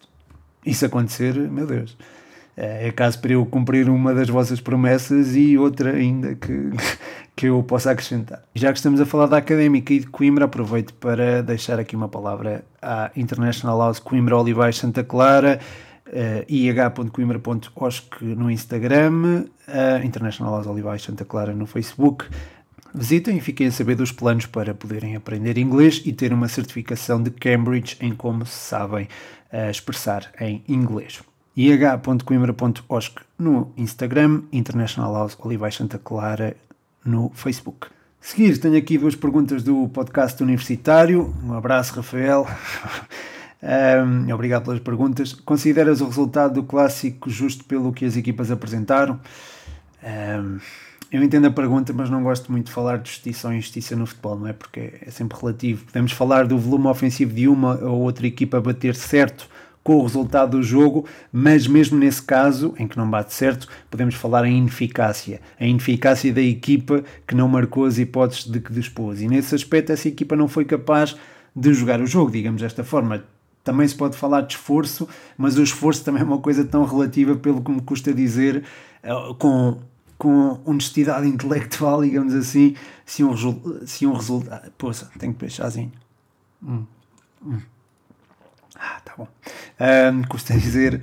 Isso 0.64 0.84
acontecer, 0.84 1.34
meu 1.34 1.66
Deus. 1.66 1.96
Eh, 2.56 2.88
é 2.88 2.92
caso 2.92 3.18
para 3.20 3.32
eu 3.32 3.44
cumprir 3.46 3.88
uma 3.88 4.14
das 4.14 4.28
vossas 4.28 4.60
promessas 4.60 5.34
e 5.34 5.56
outra 5.56 5.92
ainda 5.92 6.34
que, 6.34 6.70
que 7.34 7.46
eu 7.46 7.62
possa 7.62 7.90
acrescentar. 7.90 8.42
Já 8.54 8.72
que 8.72 8.78
estamos 8.78 9.00
a 9.00 9.06
falar 9.06 9.26
da 9.26 9.38
Académica 9.38 9.92
e 9.92 10.00
de 10.00 10.06
Coimbra, 10.06 10.44
aproveito 10.44 10.94
para 10.94 11.42
deixar 11.42 11.78
aqui 11.78 11.96
uma 11.96 12.08
palavra 12.08 12.64
à 12.80 13.10
International 13.16 13.78
House 13.78 13.98
Coimbra 13.98 14.36
Olivais 14.36 14.76
Santa 14.76 15.02
Clara, 15.02 15.58
uh, 16.06 16.10
eh, 16.12 16.44
ih.coimbra.osc 16.48 18.06
no 18.20 18.50
Instagram, 18.50 19.46
uh, 19.68 20.04
International 20.04 20.54
House 20.54 20.66
Olivais 20.66 21.02
Santa 21.02 21.24
Clara 21.24 21.54
no 21.54 21.66
Facebook. 21.66 22.26
Visitem 22.94 23.38
e 23.38 23.40
fiquem 23.40 23.68
a 23.68 23.72
saber 23.72 23.94
dos 23.94 24.12
planos 24.12 24.44
para 24.44 24.74
poderem 24.74 25.16
aprender 25.16 25.56
inglês 25.56 26.02
e 26.04 26.12
ter 26.12 26.30
uma 26.30 26.46
certificação 26.46 27.22
de 27.22 27.30
Cambridge 27.30 27.96
em 28.02 28.14
como 28.14 28.44
se 28.44 28.52
sabem 28.52 29.08
uh, 29.50 29.70
expressar 29.70 30.30
em 30.38 30.62
inglês 30.68 31.22
ih.coimbra.osc 31.56 33.12
no 33.38 33.72
Instagram, 33.76 34.42
International 34.52 35.12
House 35.12 35.36
Olivais 35.40 35.74
Santa 35.74 35.98
Clara 35.98 36.56
no 37.04 37.30
Facebook. 37.34 37.88
Seguir, 38.20 38.56
tenho 38.58 38.76
aqui 38.76 38.96
duas 38.96 39.14
perguntas 39.14 39.62
do 39.62 39.88
podcast 39.88 40.42
universitário. 40.42 41.34
Um 41.44 41.52
abraço, 41.52 41.96
Rafael. 41.96 42.46
um, 44.06 44.32
obrigado 44.32 44.64
pelas 44.64 44.80
perguntas. 44.80 45.32
Consideras 45.32 46.00
o 46.00 46.06
resultado 46.06 46.54
do 46.54 46.62
clássico 46.62 47.28
justo 47.28 47.64
pelo 47.64 47.92
que 47.92 48.04
as 48.04 48.16
equipas 48.16 48.50
apresentaram? 48.50 49.20
Um, 50.02 50.58
eu 51.10 51.22
entendo 51.22 51.46
a 51.48 51.50
pergunta, 51.50 51.92
mas 51.92 52.08
não 52.08 52.22
gosto 52.22 52.50
muito 52.50 52.66
de 52.66 52.72
falar 52.72 52.98
de 52.98 53.10
justiça 53.10 53.48
ou 53.48 53.52
injustiça 53.52 53.94
no 53.94 54.06
futebol, 54.06 54.38
não 54.38 54.46
é? 54.46 54.54
Porque 54.54 54.94
é 55.04 55.10
sempre 55.10 55.36
relativo. 55.38 55.84
Podemos 55.84 56.12
falar 56.12 56.46
do 56.46 56.56
volume 56.56 56.86
ofensivo 56.86 57.34
de 57.34 57.46
uma 57.46 57.74
ou 57.84 58.00
outra 58.00 58.26
equipa 58.26 58.58
bater 58.60 58.94
certo 58.94 59.51
com 59.82 59.96
o 59.96 60.02
resultado 60.02 60.56
do 60.56 60.62
jogo, 60.62 61.06
mas 61.32 61.66
mesmo 61.66 61.98
nesse 61.98 62.22
caso, 62.22 62.74
em 62.78 62.86
que 62.86 62.96
não 62.96 63.08
bate 63.08 63.34
certo, 63.34 63.68
podemos 63.90 64.14
falar 64.14 64.44
em 64.44 64.58
ineficácia. 64.58 65.40
A 65.58 65.66
ineficácia 65.66 66.32
da 66.32 66.40
equipa 66.40 67.02
que 67.26 67.34
não 67.34 67.48
marcou 67.48 67.84
as 67.84 67.98
hipóteses 67.98 68.44
de 68.44 68.60
que 68.60 68.72
dispôs. 68.72 69.20
E 69.20 69.28
nesse 69.28 69.54
aspecto, 69.54 69.92
essa 69.92 70.08
equipa 70.08 70.36
não 70.36 70.46
foi 70.46 70.64
capaz 70.64 71.16
de 71.54 71.74
jogar 71.74 72.00
o 72.00 72.06
jogo, 72.06 72.30
digamos 72.30 72.62
desta 72.62 72.84
forma. 72.84 73.24
Também 73.64 73.86
se 73.86 73.94
pode 73.94 74.16
falar 74.16 74.42
de 74.42 74.54
esforço, 74.54 75.08
mas 75.36 75.56
o 75.56 75.62
esforço 75.62 76.04
também 76.04 76.22
é 76.22 76.24
uma 76.24 76.38
coisa 76.38 76.64
tão 76.64 76.84
relativa, 76.84 77.36
pelo 77.36 77.62
que 77.62 77.70
me 77.70 77.80
custa 77.80 78.12
dizer, 78.12 78.64
eh, 79.02 79.12
com, 79.38 79.78
com 80.18 80.60
honestidade 80.64 81.28
intelectual, 81.28 82.02
digamos 82.02 82.34
assim, 82.34 82.74
se 83.04 83.22
um, 83.22 83.34
se 83.86 84.06
um 84.06 84.14
resultado. 84.14 84.72
Poxa, 84.76 85.08
tenho 85.18 85.32
que 85.32 85.40
beber 85.40 85.52
chazinho. 85.52 85.92
Hum, 86.62 86.84
hum. 87.44 87.60
Ah, 88.82 89.00
tá 89.04 89.14
bom. 89.16 89.28
Uh, 89.78 90.28
custa 90.28 90.54
dizer 90.58 91.00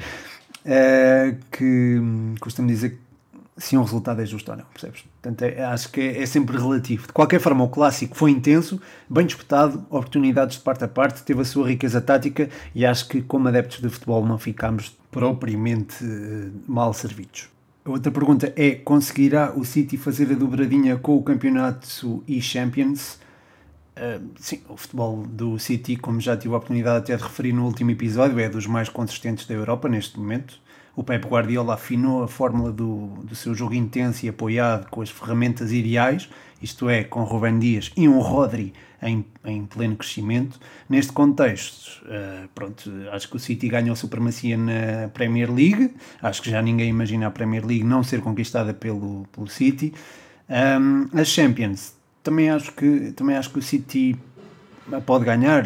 uh, 0.65 1.37
que. 1.49 1.97
Custa-me 2.41 2.67
dizer 2.67 2.99
se 3.59 3.77
um 3.77 3.83
resultado 3.83 4.21
é 4.21 4.25
justo 4.25 4.51
ou 4.51 4.57
não, 4.57 4.65
percebes? 4.65 5.03
Portanto, 5.21 5.41
é, 5.43 5.63
acho 5.65 5.91
que 5.91 5.99
é, 5.99 6.23
é, 6.23 6.25
sempre 6.25 6.57
relativo. 6.57 7.07
De 7.07 7.13
qualquer 7.13 7.39
forma, 7.39 7.63
o 7.63 7.69
clássico 7.69 8.15
foi 8.15 8.31
intenso, 8.31 8.81
bem 9.09 9.25
disputado, 9.25 9.85
oportunidades 9.89 10.57
de 10.57 10.63
parte 10.63 10.83
a 10.85 10.87
parte, 10.87 11.23
teve 11.23 11.41
a 11.41 11.45
sua 11.45 11.67
riqueza 11.67 11.99
tática 11.99 12.49
e 12.73 12.85
acho 12.85 13.07
que, 13.07 13.21
como 13.21 13.47
adeptos 13.47 13.81
de 13.81 13.89
futebol, 13.89 14.25
não 14.25 14.37
ficámos 14.37 14.97
propriamente 15.11 16.03
uh, 16.03 16.51
mal 16.67 16.93
servidos. 16.93 17.49
Outra 17.85 18.11
pergunta 18.11 18.53
é: 18.55 18.75
conseguirá 18.75 19.53
o 19.55 19.65
City 19.65 19.97
fazer 19.97 20.31
a 20.31 20.35
dobradinha 20.35 20.97
com 20.97 21.17
o 21.17 21.23
campeonato 21.23 22.23
e 22.27 22.41
Champions? 22.41 23.19
Uh, 23.99 24.29
sim, 24.39 24.61
o 24.69 24.77
futebol 24.77 25.27
do 25.27 25.59
City, 25.59 25.97
como 25.97 26.21
já 26.21 26.37
tive 26.37 26.53
a 26.53 26.57
oportunidade 26.57 26.99
até 26.99 27.17
de 27.17 27.21
referir 27.21 27.51
no 27.51 27.65
último 27.65 27.91
episódio, 27.91 28.39
é 28.39 28.47
dos 28.47 28.65
mais 28.65 28.87
consistentes 28.87 29.45
da 29.45 29.53
Europa 29.53 29.89
neste 29.89 30.17
momento. 30.17 30.57
O 30.95 31.03
Pep 31.03 31.27
Guardiola 31.27 31.73
afinou 31.73 32.23
a 32.23 32.27
fórmula 32.27 32.71
do, 32.71 33.07
do 33.25 33.35
seu 33.35 33.53
jogo 33.53 33.73
intenso 33.73 34.25
e 34.25 34.29
apoiado 34.29 34.89
com 34.89 35.01
as 35.01 35.09
ferramentas 35.09 35.73
ideais, 35.73 36.29
isto 36.61 36.89
é, 36.89 37.03
com 37.03 37.23
Rubén 37.23 37.59
Dias 37.59 37.91
e 37.95 38.07
um 38.07 38.19
Rodri 38.19 38.73
em, 39.01 39.25
em 39.43 39.65
pleno 39.65 39.97
crescimento. 39.97 40.59
Neste 40.89 41.11
contexto, 41.11 42.01
uh, 42.05 42.47
pronto, 42.55 42.89
acho 43.11 43.29
que 43.29 43.35
o 43.35 43.39
City 43.39 43.67
ganhou 43.67 43.97
supremacia 43.97 44.57
na 44.57 45.09
Premier 45.13 45.51
League, 45.51 45.93
acho 46.21 46.41
que 46.41 46.49
já 46.49 46.61
ninguém 46.61 46.89
imagina 46.89 47.27
a 47.27 47.31
Premier 47.31 47.65
League 47.65 47.83
não 47.83 48.01
ser 48.01 48.21
conquistada 48.21 48.73
pelo, 48.73 49.25
pelo 49.31 49.47
City. 49.47 49.93
Um, 50.49 51.07
as 51.19 51.27
Champions 51.27 51.98
também 52.23 52.49
acho 52.49 52.71
que 52.73 53.11
também 53.13 53.35
acho 53.35 53.49
que 53.49 53.59
o 53.59 53.61
City 53.61 54.17
pode 55.05 55.25
ganhar. 55.25 55.63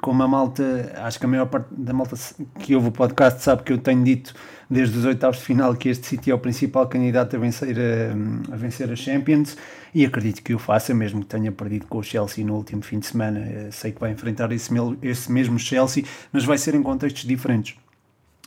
Como 0.00 0.22
a 0.22 0.28
malta, 0.28 0.92
acho 0.96 1.18
que 1.18 1.24
a 1.26 1.28
maior 1.28 1.46
parte 1.46 1.68
da 1.70 1.92
malta 1.92 2.16
que 2.58 2.74
ouve 2.74 2.88
o 2.88 2.92
podcast 2.92 3.42
sabe 3.42 3.62
que 3.62 3.72
eu 3.72 3.78
tenho 3.78 4.02
dito 4.02 4.34
desde 4.68 4.98
os 4.98 5.04
oitavos 5.04 5.38
de 5.38 5.44
final 5.44 5.74
que 5.74 5.88
este 5.88 6.06
City 6.06 6.30
é 6.30 6.34
o 6.34 6.38
principal 6.38 6.86
candidato 6.88 7.36
a 7.36 7.38
vencer 7.38 7.76
a, 7.78 8.52
a 8.54 8.56
vencer 8.56 8.90
a 8.90 8.96
Champions 8.96 9.56
e 9.94 10.04
acredito 10.04 10.42
que 10.42 10.54
o 10.54 10.58
faça, 10.58 10.92
mesmo 10.92 11.20
que 11.20 11.26
tenha 11.26 11.52
perdido 11.52 11.86
com 11.86 11.98
o 11.98 12.02
Chelsea 12.02 12.44
no 12.44 12.54
último 12.56 12.82
fim 12.82 12.98
de 12.98 13.06
semana. 13.06 13.70
Sei 13.70 13.92
que 13.92 14.00
vai 14.00 14.10
enfrentar 14.10 14.50
esse, 14.52 14.70
esse 15.02 15.30
mesmo 15.30 15.58
Chelsea, 15.58 16.04
mas 16.32 16.44
vai 16.44 16.58
ser 16.58 16.74
em 16.74 16.82
contextos 16.82 17.24
diferentes. 17.24 17.76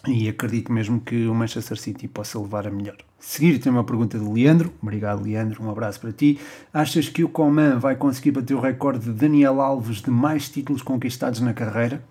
E 0.08 0.28
acredito 0.28 0.72
mesmo 0.72 1.00
que 1.00 1.28
o 1.28 1.36
Manchester 1.36 1.78
City 1.78 2.08
possa 2.08 2.40
levar 2.40 2.68
a 2.68 2.72
melhor. 2.72 2.98
Seguir 3.22 3.60
tem 3.60 3.72
uma 3.72 3.84
pergunta 3.84 4.18
do 4.18 4.34
Leandro. 4.34 4.74
Obrigado, 4.82 5.24
Leandro. 5.24 5.64
Um 5.64 5.70
abraço 5.70 6.00
para 6.02 6.12
ti. 6.12 6.40
Achas 6.74 7.08
que 7.08 7.24
o 7.24 7.30
Coman 7.30 7.78
vai 7.78 7.96
conseguir 7.96 8.32
bater 8.32 8.56
o 8.56 8.60
recorde 8.60 9.06
de 9.06 9.12
Daniel 9.12 9.62
Alves 9.62 10.02
de 10.02 10.10
mais 10.10 10.50
títulos 10.50 10.82
conquistados 10.82 11.40
na 11.40 11.54
carreira? 11.54 12.04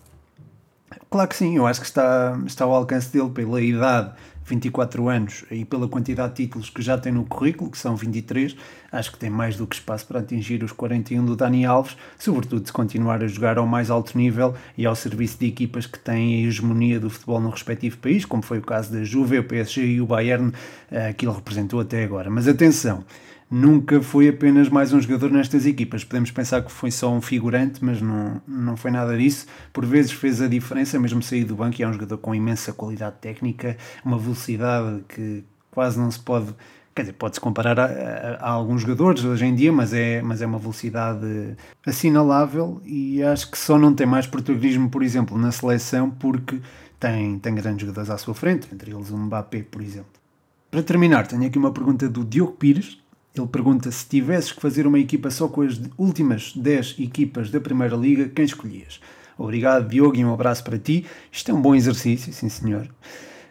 Claro 1.09 1.29
que 1.29 1.37
sim, 1.37 1.57
eu 1.57 1.67
acho 1.67 1.81
que 1.81 1.87
está, 1.87 2.39
está 2.47 2.65
ao 2.65 2.75
alcance 2.75 3.13
dele 3.13 3.31
pela 3.31 3.61
idade 3.61 4.13
24 4.45 5.09
anos 5.09 5.45
e 5.51 5.65
pela 5.65 5.87
quantidade 5.89 6.35
de 6.35 6.45
títulos 6.45 6.69
que 6.69 6.83
já 6.83 6.99
tem 6.99 7.13
no 7.13 7.25
currículo, 7.25 7.71
que 7.71 7.79
são 7.79 7.95
23, 7.95 8.57
acho 8.91 9.13
que 9.13 9.19
tem 9.19 9.31
mais 9.31 9.57
do 9.57 9.67
que 9.67 9.77
espaço 9.77 10.07
para 10.07 10.21
atingir 10.21 10.65
os 10.65 10.73
41 10.73 11.25
do 11.25 11.37
Dani 11.37 11.65
Alves, 11.65 11.97
sobretudo 12.19 12.67
se 12.67 12.73
continuar 12.73 13.23
a 13.23 13.29
jogar 13.29 13.59
ao 13.59 13.67
mais 13.67 13.91
alto 13.91 14.19
nível 14.19 14.55
e 14.77 14.85
ao 14.85 14.97
serviço 14.97 15.39
de 15.39 15.47
equipas 15.47 15.87
que 15.87 15.99
têm 15.99 16.45
a 16.45 16.49
hegemonia 16.49 16.99
do 16.99 17.09
futebol 17.09 17.41
no 17.41 17.51
respectivo 17.51 17.99
país, 17.99 18.25
como 18.25 18.43
foi 18.43 18.59
o 18.59 18.63
caso 18.63 18.93
da 18.93 19.05
Juve, 19.05 19.39
o 19.39 19.45
PSG 19.45 19.87
e 19.87 20.01
o 20.01 20.07
Bayern, 20.07 20.53
eh, 20.91 21.13
que 21.13 21.25
ele 21.25 21.35
representou 21.35 21.81
até 21.81 22.03
agora. 22.03 22.29
Mas 22.29 22.49
atenção, 22.49 23.05
nunca 23.51 24.01
foi 24.01 24.29
apenas 24.29 24.69
mais 24.69 24.93
um 24.93 25.01
jogador 25.01 25.31
nestas 25.31 25.67
equipas. 25.67 26.05
Podemos 26.05 26.31
pensar 26.31 26.63
que 26.63 26.71
foi 26.71 26.91
só 26.91 27.13
um 27.13 27.21
figurante, 27.21 27.85
mas 27.85 28.01
não, 28.01 28.41
não 28.47 28.77
foi 28.77 28.93
nada 28.93 29.17
disso. 29.19 29.47
Por 29.73 29.85
vezes 29.85 30.13
fez 30.13 30.41
a 30.41 30.47
diferença, 30.47 30.99
mesmo 31.01 31.21
sair 31.23 31.45
do 31.45 31.57
banco, 31.57 31.81
e 31.81 31.83
é 31.83 31.89
um 31.89 31.93
jogador 31.93 32.19
com 32.19 32.35
imensa 32.35 32.73
qualidade 32.73 33.17
técnica, 33.21 33.77
uma 34.05 34.19
velocidade 34.19 35.03
que 35.09 35.45
quase 35.71 35.99
não 35.99 36.11
se 36.11 36.21
pode. 36.21 36.55
Quer 36.95 37.03
dizer, 37.03 37.13
pode-se 37.15 37.41
comparar 37.41 37.79
a, 37.79 37.85
a, 37.85 38.35
a, 38.35 38.51
alguns 38.51 38.83
jogadores 38.83 39.25
hoje 39.25 39.45
em 39.45 39.55
dia, 39.55 39.73
mas 39.73 39.93
é, 39.93 40.21
mas 40.23 40.43
é 40.43 40.47
uma 40.47 40.59
velocidade 40.59 41.57
assinalável 41.87 42.81
e 42.85 43.23
acho 43.23 43.51
que 43.51 43.57
só 43.59 43.79
não 43.79 43.95
tem 43.95 44.07
mais 44.07 44.27
protagonismo, 44.27 44.91
por 44.91 45.03
exemplo, 45.03 45.39
na 45.39 45.53
seleção, 45.53 46.11
porque 46.11 46.61
tem, 46.99 47.39
tem 47.39 47.55
grandes 47.55 47.83
jogadores 47.83 48.11
à 48.11 48.19
sua 48.19 48.35
frente, 48.35 48.69
entre 48.73 48.91
eles 48.93 49.11
o 49.11 49.17
Mbappé, 49.17 49.63
por 49.63 49.81
exemplo. 49.81 50.11
Para 50.69 50.83
terminar, 50.83 51.27
tenho 51.29 51.47
aqui 51.47 51.59
uma 51.59 51.73
pergunta 51.73 52.09
do 52.09 52.25
Diogo 52.25 52.53
Pires, 52.53 53.01
ele 53.37 53.47
pergunta 53.47 53.91
se 53.91 54.07
tivesses 54.07 54.53
que 54.53 54.61
fazer 54.61 54.87
uma 54.87 54.99
equipa 54.99 55.31
só 55.31 55.49
com 55.49 55.63
as 55.63 55.81
últimas 55.97 56.53
10 56.55 56.97
equipas 56.99 57.51
da 57.51 57.61
Primeira 57.61 57.97
Liga, 57.97 58.29
quem 58.29 58.45
escolhias? 58.45 59.01
Obrigado, 59.39 59.89
Diogo, 59.89 60.17
e 60.17 60.25
um 60.25 60.35
abraço 60.35 60.63
para 60.63 60.79
ti. 60.79 61.07
Isto 61.33 61.51
é 61.51 61.55
um 61.55 61.63
bom 61.63 61.75
exercício, 61.75 62.33
sim 62.33 62.49
senhor. 62.49 62.89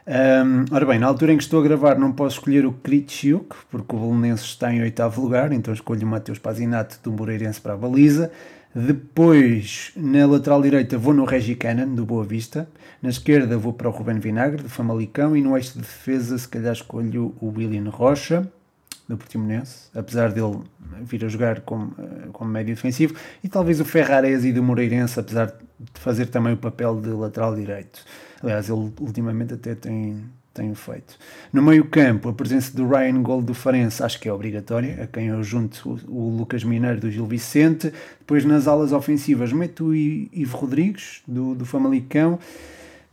Um, 0.05 0.65
ora 0.71 0.85
bem, 0.85 0.99
na 0.99 1.07
altura 1.07 1.33
em 1.33 1.37
que 1.37 1.43
estou 1.43 1.59
a 1.59 1.63
gravar 1.63 1.97
não 1.97 2.11
posso 2.11 2.37
escolher 2.37 2.65
o 2.65 2.73
Kritschuk, 2.73 3.55
porque 3.69 3.95
o 3.95 3.99
Belenenses 3.99 4.45
está 4.45 4.73
em 4.73 4.81
oitavo 4.81 5.21
lugar, 5.21 5.51
então 5.51 5.73
escolho 5.73 6.05
o 6.05 6.09
Mateus 6.09 6.39
Pazinato 6.39 6.99
do 7.03 7.11
Moreirense 7.11 7.61
para 7.61 7.73
a 7.73 7.77
baliza. 7.77 8.31
Depois, 8.73 9.91
na 9.95 10.25
lateral 10.27 10.61
direita, 10.61 10.97
vou 10.97 11.13
no 11.13 11.25
Regi 11.25 11.55
Cannon, 11.55 11.95
do 11.95 12.05
Boa 12.05 12.23
Vista. 12.23 12.69
Na 13.01 13.09
esquerda, 13.09 13.57
vou 13.57 13.73
para 13.73 13.87
o 13.87 13.91
Ruben 13.91 14.19
Vinagre, 14.19 14.61
do 14.61 14.69
Famalicão. 14.69 15.35
E 15.35 15.41
no 15.41 15.57
eixo 15.57 15.73
de 15.73 15.79
defesa, 15.79 16.37
se 16.37 16.47
calhar 16.47 16.73
escolho 16.73 17.35
o 17.41 17.47
William 17.47 17.89
Rocha, 17.89 18.47
do 19.09 19.17
Portimonense, 19.17 19.89
apesar 19.95 20.31
dele 20.31 20.61
vir 21.01 21.25
a 21.25 21.27
jogar 21.27 21.61
como, 21.61 21.95
eh, 21.97 22.27
como 22.31 22.51
médio 22.51 22.75
defensivo. 22.75 23.15
E 23.43 23.49
talvez 23.49 23.79
o 23.79 23.85
Ferraresi 23.85 24.53
do 24.53 24.61
Moreirense, 24.61 25.19
apesar 25.19 25.47
de 25.47 25.99
fazer 25.99 26.27
também 26.27 26.53
o 26.53 26.57
papel 26.57 27.01
de 27.01 27.09
lateral 27.09 27.55
direito. 27.55 28.05
Aliás, 28.43 28.69
ele 28.69 28.93
ultimamente 28.99 29.55
até 29.55 29.73
tem, 29.73 30.23
tem 30.53 30.75
feito. 30.75 31.17
No 31.51 31.63
meio-campo, 31.63 32.29
a 32.29 32.33
presença 32.33 32.77
do 32.77 32.87
Ryan 32.87 33.23
Gold 33.23 33.47
do 33.47 33.55
Farense 33.55 34.03
acho 34.03 34.19
que 34.19 34.29
é 34.29 34.33
obrigatória, 34.33 35.03
a 35.03 35.07
quem 35.07 35.27
eu 35.27 35.41
junto 35.41 35.99
o, 36.07 36.11
o 36.11 36.37
Lucas 36.37 36.63
Mineiro 36.63 36.99
do 36.99 37.09
Gil 37.09 37.25
Vicente. 37.25 37.91
Depois 38.19 38.45
nas 38.45 38.67
alas 38.67 38.91
ofensivas, 38.91 39.51
meto 39.51 39.85
o 39.85 39.95
Ivo 39.95 40.55
Rodrigues 40.55 41.23
do, 41.27 41.55
do 41.55 41.65
Famalicão. 41.65 42.37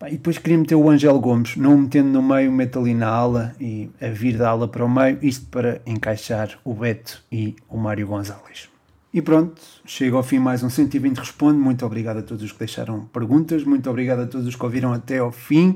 E 0.05 0.11
depois 0.11 0.37
queria 0.37 0.59
meter 0.59 0.75
o 0.75 0.91
Angel 0.91 1.19
Gomes, 1.19 1.57
não 1.57 1.75
o 1.75 1.79
metendo 1.79 2.11
no 2.11 2.23
meio, 2.23 2.53
meto 2.53 2.79
ali 2.79 2.93
na 2.93 3.09
ala 3.09 3.57
e 3.59 3.89
a 4.01 4.09
vir 4.09 4.37
da 4.37 4.51
ala 4.51 4.69
para 4.69 4.85
o 4.85 4.89
meio, 4.89 5.19
isto 5.23 5.47
para 5.47 5.81
encaixar 5.87 6.59
o 6.63 6.75
Beto 6.75 7.25
e 7.33 7.57
o 7.67 7.79
Mário 7.79 8.07
Gonzalez. 8.07 8.69
E 9.13 9.23
pronto, 9.23 9.63
chega 9.87 10.15
ao 10.15 10.23
fim 10.23 10.39
mais 10.39 10.63
um 10.63 10.69
120 10.69 11.17
Responde. 11.17 11.59
Muito 11.59 11.87
obrigado 11.87 12.19
a 12.19 12.23
todos 12.23 12.43
os 12.43 12.53
que 12.53 12.59
deixaram 12.59 13.07
perguntas, 13.07 13.65
muito 13.65 13.89
obrigado 13.89 14.21
a 14.21 14.27
todos 14.27 14.47
os 14.47 14.55
que 14.55 14.63
ouviram 14.63 14.93
até 14.93 15.19
ao 15.19 15.33
fim. 15.33 15.75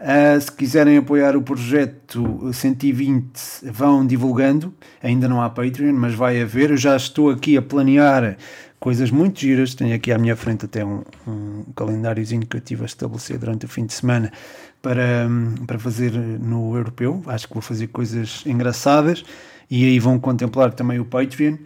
Uh, 0.00 0.40
se 0.40 0.52
quiserem 0.52 0.96
apoiar 0.96 1.36
o 1.36 1.42
projeto 1.42 2.52
120, 2.52 3.32
vão 3.64 4.06
divulgando. 4.06 4.72
Ainda 5.02 5.28
não 5.28 5.42
há 5.42 5.50
Patreon, 5.50 5.92
mas 5.92 6.14
vai 6.14 6.40
haver. 6.40 6.70
Eu 6.70 6.76
já 6.76 6.96
estou 6.96 7.30
aqui 7.30 7.56
a 7.56 7.62
planear 7.62 8.36
coisas 8.78 9.10
muito 9.10 9.40
giras. 9.40 9.74
Tenho 9.74 9.94
aqui 9.94 10.12
à 10.12 10.18
minha 10.18 10.36
frente 10.36 10.66
até 10.66 10.84
um, 10.84 11.02
um 11.26 11.64
calendáriozinho 11.74 12.46
que 12.46 12.56
eu 12.56 12.60
tive 12.60 12.82
a 12.82 12.86
estabelecer 12.86 13.38
durante 13.38 13.66
o 13.66 13.68
fim 13.68 13.86
de 13.86 13.92
semana 13.92 14.32
para, 14.80 15.28
para 15.66 15.80
fazer 15.80 16.12
no 16.12 16.76
europeu. 16.76 17.20
Acho 17.26 17.48
que 17.48 17.54
vou 17.54 17.62
fazer 17.62 17.88
coisas 17.88 18.44
engraçadas 18.46 19.24
e 19.68 19.84
aí 19.84 19.98
vão 19.98 20.18
contemplar 20.20 20.72
também 20.72 21.00
o 21.00 21.04
Patreon. 21.04 21.56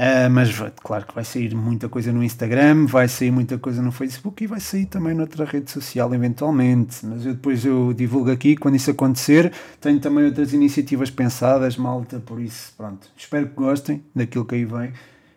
Uh, 0.00 0.30
mas 0.30 0.48
claro 0.82 1.04
que 1.04 1.14
vai 1.14 1.24
sair 1.24 1.54
muita 1.54 1.86
coisa 1.86 2.10
no 2.10 2.24
Instagram, 2.24 2.86
vai 2.86 3.06
sair 3.06 3.30
muita 3.30 3.58
coisa 3.58 3.82
no 3.82 3.92
Facebook 3.92 4.42
e 4.42 4.46
vai 4.46 4.58
sair 4.58 4.86
também 4.86 5.12
noutra 5.12 5.44
rede 5.44 5.70
social 5.70 6.14
eventualmente. 6.14 7.04
Mas 7.04 7.26
eu 7.26 7.34
depois 7.34 7.66
eu 7.66 7.92
divulgo 7.92 8.30
aqui 8.30 8.56
quando 8.56 8.76
isso 8.76 8.90
acontecer. 8.90 9.52
Tenho 9.78 10.00
também 10.00 10.24
outras 10.24 10.54
iniciativas 10.54 11.10
pensadas, 11.10 11.76
malta, 11.76 12.18
por 12.18 12.40
isso 12.40 12.72
pronto. 12.78 13.08
Espero 13.14 13.48
que 13.48 13.54
gostem 13.54 14.02
daquilo 14.14 14.46
que 14.46 14.54
aí 14.54 14.64
vem. 14.64 14.94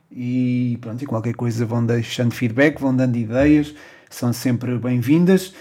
E 0.10 0.78
pronto, 0.80 1.04
e 1.04 1.08
qualquer 1.08 1.34
coisa 1.36 1.66
vão 1.66 1.86
deixando 1.86 2.34
feedback, 2.34 2.80
vão 2.80 2.96
dando 2.96 3.18
ideias, 3.18 3.76
são 4.10 4.32
sempre 4.32 4.78
bem-vindas. 4.78 5.54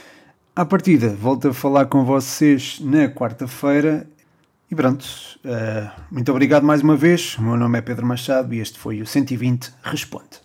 À 0.54 0.64
partida, 0.64 1.08
volto 1.08 1.48
a 1.48 1.54
falar 1.54 1.86
com 1.86 2.04
vocês 2.04 2.78
na 2.80 3.08
quarta-feira 3.08 4.06
e 4.72 4.74
pronto, 4.74 5.04
uh, 5.44 5.90
muito 6.10 6.30
obrigado 6.30 6.64
mais 6.64 6.80
uma 6.80 6.96
vez. 6.96 7.36
O 7.36 7.42
meu 7.42 7.58
nome 7.58 7.76
é 7.76 7.82
Pedro 7.82 8.06
Machado 8.06 8.54
e 8.54 8.58
este 8.58 8.78
foi 8.78 9.02
o 9.02 9.06
120 9.06 9.70
Responde. 9.82 10.40